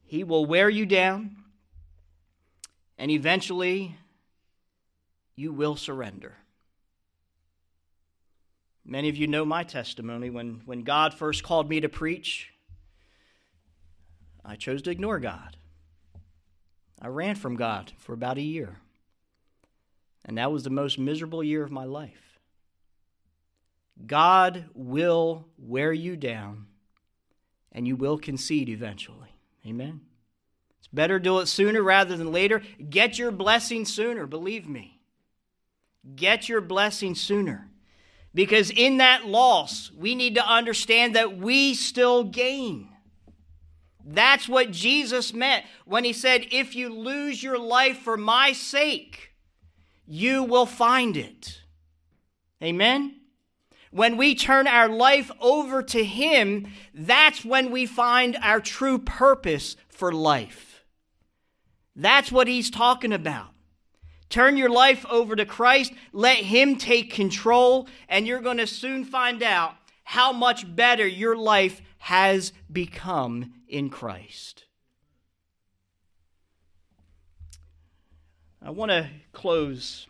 He 0.04 0.24
will 0.24 0.44
wear 0.44 0.68
you 0.68 0.86
down 0.86 1.36
and 2.98 3.12
eventually 3.12 3.96
you 5.36 5.52
will 5.52 5.76
surrender. 5.76 6.34
Many 8.84 9.08
of 9.08 9.16
you 9.16 9.28
know 9.28 9.44
my 9.44 9.62
testimony. 9.62 10.30
When, 10.30 10.62
when 10.64 10.82
God 10.82 11.14
first 11.14 11.44
called 11.44 11.68
me 11.68 11.80
to 11.80 11.88
preach, 11.88 12.50
I 14.44 14.56
chose 14.56 14.82
to 14.82 14.90
ignore 14.90 15.20
God. 15.20 15.56
I 17.00 17.08
ran 17.08 17.34
from 17.34 17.56
God 17.56 17.92
for 17.98 18.12
about 18.12 18.38
a 18.38 18.42
year. 18.42 18.78
And 20.24 20.36
that 20.38 20.52
was 20.52 20.64
the 20.64 20.70
most 20.70 20.98
miserable 20.98 21.42
year 21.42 21.62
of 21.62 21.70
my 21.70 21.84
life. 21.84 22.38
God 24.06 24.66
will 24.74 25.46
wear 25.58 25.92
you 25.92 26.16
down, 26.16 26.66
and 27.72 27.86
you 27.86 27.96
will 27.96 28.18
concede 28.18 28.68
eventually. 28.68 29.34
Amen. 29.66 30.00
It's 30.78 30.88
better 30.88 31.18
do 31.18 31.38
it 31.38 31.46
sooner 31.46 31.82
rather 31.82 32.16
than 32.16 32.32
later. 32.32 32.62
Get 32.88 33.18
your 33.18 33.30
blessing 33.30 33.84
sooner, 33.84 34.26
believe 34.26 34.68
me. 34.68 35.00
Get 36.16 36.48
your 36.48 36.60
blessing 36.60 37.14
sooner. 37.14 37.68
Because 38.32 38.70
in 38.70 38.98
that 38.98 39.26
loss, 39.26 39.90
we 39.96 40.14
need 40.14 40.36
to 40.36 40.46
understand 40.46 41.16
that 41.16 41.36
we 41.36 41.74
still 41.74 42.24
gain. 42.24 42.88
That's 44.04 44.48
what 44.48 44.70
Jesus 44.70 45.32
meant 45.32 45.64
when 45.84 46.04
he 46.04 46.12
said, 46.12 46.46
If 46.50 46.74
you 46.74 46.88
lose 46.88 47.42
your 47.42 47.58
life 47.58 47.98
for 47.98 48.16
my 48.16 48.52
sake, 48.52 49.32
you 50.06 50.42
will 50.42 50.66
find 50.66 51.16
it. 51.16 51.60
Amen? 52.62 53.20
When 53.90 54.16
we 54.16 54.34
turn 54.34 54.66
our 54.66 54.88
life 54.88 55.30
over 55.40 55.82
to 55.82 56.04
Him, 56.04 56.68
that's 56.94 57.44
when 57.44 57.70
we 57.70 57.86
find 57.86 58.36
our 58.40 58.60
true 58.60 58.98
purpose 58.98 59.76
for 59.88 60.12
life. 60.12 60.84
That's 61.96 62.30
what 62.30 62.46
He's 62.46 62.70
talking 62.70 63.12
about. 63.12 63.48
Turn 64.28 64.56
your 64.56 64.70
life 64.70 65.04
over 65.10 65.34
to 65.34 65.44
Christ, 65.44 65.92
let 66.12 66.38
Him 66.38 66.76
take 66.76 67.12
control, 67.12 67.88
and 68.08 68.28
you're 68.28 68.40
going 68.40 68.58
to 68.58 68.66
soon 68.66 69.04
find 69.04 69.42
out 69.42 69.74
how 70.04 70.32
much 70.32 70.72
better 70.74 71.06
your 71.06 71.36
life 71.36 71.82
has 72.00 72.52
become 72.72 73.52
in 73.68 73.90
Christ. 73.90 74.64
I 78.62 78.70
want 78.70 78.90
to 78.90 79.08
close. 79.32 80.06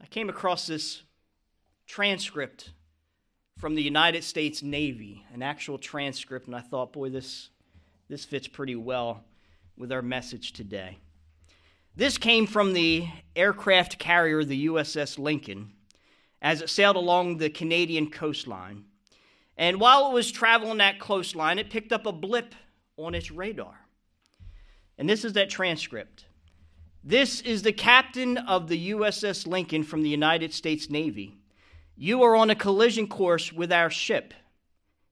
I 0.00 0.06
came 0.06 0.28
across 0.28 0.66
this 0.66 1.02
transcript 1.86 2.70
from 3.58 3.74
the 3.74 3.82
United 3.82 4.22
States 4.22 4.62
Navy, 4.62 5.24
an 5.32 5.42
actual 5.42 5.78
transcript, 5.78 6.46
and 6.46 6.54
I 6.54 6.60
thought, 6.60 6.92
boy, 6.92 7.10
this, 7.10 7.50
this 8.08 8.24
fits 8.24 8.46
pretty 8.46 8.76
well 8.76 9.24
with 9.76 9.90
our 9.90 10.02
message 10.02 10.52
today. 10.52 10.98
This 11.96 12.18
came 12.18 12.46
from 12.46 12.72
the 12.72 13.08
aircraft 13.34 13.98
carrier, 13.98 14.44
the 14.44 14.66
USS 14.66 15.18
Lincoln, 15.18 15.72
as 16.40 16.62
it 16.62 16.70
sailed 16.70 16.96
along 16.96 17.38
the 17.38 17.50
Canadian 17.50 18.10
coastline. 18.10 18.84
And 19.56 19.80
while 19.80 20.10
it 20.10 20.14
was 20.14 20.30
traveling 20.30 20.78
that 20.78 21.00
coastline, 21.00 21.58
it 21.58 21.70
picked 21.70 21.92
up 21.92 22.06
a 22.06 22.12
blip 22.12 22.54
on 22.96 23.14
its 23.14 23.30
radar. 23.30 23.86
And 24.98 25.08
this 25.08 25.24
is 25.24 25.34
that 25.34 25.50
transcript. 25.50 26.26
This 27.02 27.40
is 27.40 27.62
the 27.62 27.72
captain 27.72 28.36
of 28.36 28.68
the 28.68 28.90
USS 28.90 29.46
Lincoln 29.46 29.84
from 29.84 30.02
the 30.02 30.08
United 30.08 30.52
States 30.52 30.90
Navy. 30.90 31.36
You 31.96 32.22
are 32.22 32.36
on 32.36 32.50
a 32.50 32.54
collision 32.54 33.06
course 33.06 33.52
with 33.52 33.72
our 33.72 33.90
ship. 33.90 34.34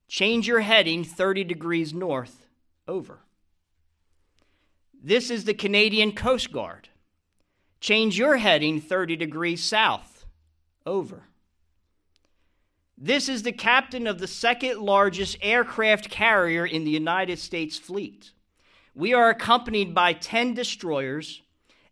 Change 0.08 0.46
your 0.46 0.60
heading 0.60 1.04
30 1.04 1.44
degrees 1.44 1.94
north. 1.94 2.46
Over. 2.86 3.20
This 5.02 5.30
is 5.30 5.44
the 5.44 5.54
Canadian 5.54 6.12
Coast 6.12 6.52
Guard. 6.52 6.88
Change 7.80 8.18
your 8.18 8.36
heading 8.38 8.80
30 8.80 9.16
degrees 9.16 9.62
south. 9.62 10.26
Over. 10.84 11.24
This 13.04 13.28
is 13.28 13.42
the 13.42 13.52
captain 13.52 14.06
of 14.06 14.18
the 14.18 14.26
second 14.26 14.80
largest 14.80 15.36
aircraft 15.42 16.08
carrier 16.08 16.64
in 16.64 16.84
the 16.84 16.90
United 16.90 17.38
States 17.38 17.76
fleet. 17.76 18.32
We 18.94 19.12
are 19.12 19.28
accompanied 19.28 19.94
by 19.94 20.14
10 20.14 20.54
destroyers 20.54 21.42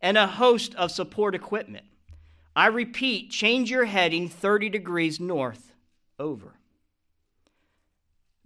and 0.00 0.16
a 0.16 0.26
host 0.26 0.74
of 0.74 0.90
support 0.90 1.34
equipment. 1.34 1.84
I 2.56 2.68
repeat, 2.68 3.30
change 3.30 3.70
your 3.70 3.84
heading 3.84 4.30
30 4.30 4.70
degrees 4.70 5.20
north. 5.20 5.74
Over. 6.18 6.54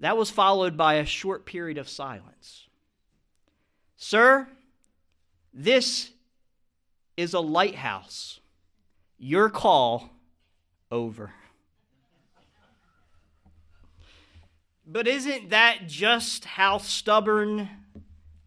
That 0.00 0.16
was 0.16 0.33
followed 0.33 0.76
by 0.76 0.94
a 0.94 1.07
short 1.07 1.46
period 1.46 1.79
of 1.79 1.88
silence. 1.88 2.66
Sir, 3.96 4.48
this 5.55 6.11
is 7.16 7.33
a 7.33 7.38
lighthouse. 7.38 8.40
Your 9.18 9.50
call 9.50 10.11
over. 10.90 11.33
But 14.87 15.09
isn't 15.09 15.51
that 15.51 15.88
just 15.88 16.44
how 16.44 16.79
stubborn 16.79 17.68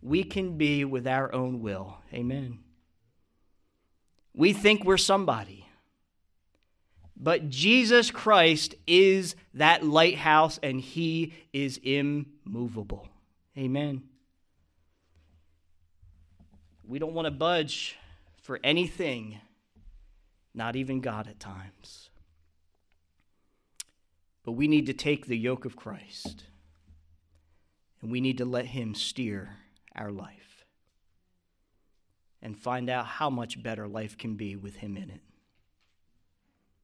we 0.02 0.24
can 0.24 0.58
be 0.58 0.86
with 0.86 1.06
our 1.06 1.34
own 1.34 1.62
will? 1.62 1.98
Amen. 2.14 2.60
We 4.34 4.54
think 4.54 4.86
we're 4.86 4.98
somebody. 4.98 5.68
But 7.18 7.50
Jesus 7.50 8.10
Christ 8.10 8.76
is 8.88 9.36
that 9.54 9.86
lighthouse 9.86 10.58
and 10.64 10.80
he 10.80 11.34
is 11.52 11.78
immovable. 11.84 13.10
Amen. 13.58 14.04
We 16.88 16.98
don't 16.98 17.14
want 17.14 17.26
to 17.26 17.32
budge 17.32 17.98
for 18.42 18.62
anything, 18.64 19.40
not 20.54 20.78
even 20.78 21.02
God 21.02 21.28
at 21.28 21.40
times. 21.40 22.09
But 24.50 24.54
we 24.54 24.68
need 24.68 24.88
to 24.88 24.94
take 24.94 25.28
the 25.28 25.38
yoke 25.38 25.64
of 25.66 25.76
Christ 25.76 26.46
and 28.02 28.10
we 28.12 28.20
need 28.20 28.40
to 28.40 28.46
let 28.46 28.66
Him 28.66 28.96
steer 28.96 29.58
our 29.96 30.12
life 30.12 30.66
and 32.42 32.58
find 32.58 32.90
out 32.90 33.06
how 33.06 33.30
much 33.30 33.62
better 33.62 33.88
life 33.88 34.18
can 34.18 34.34
be 34.34 34.56
with 34.56 34.78
Him 34.78 34.98
in 34.98 35.12
it. 35.12 35.22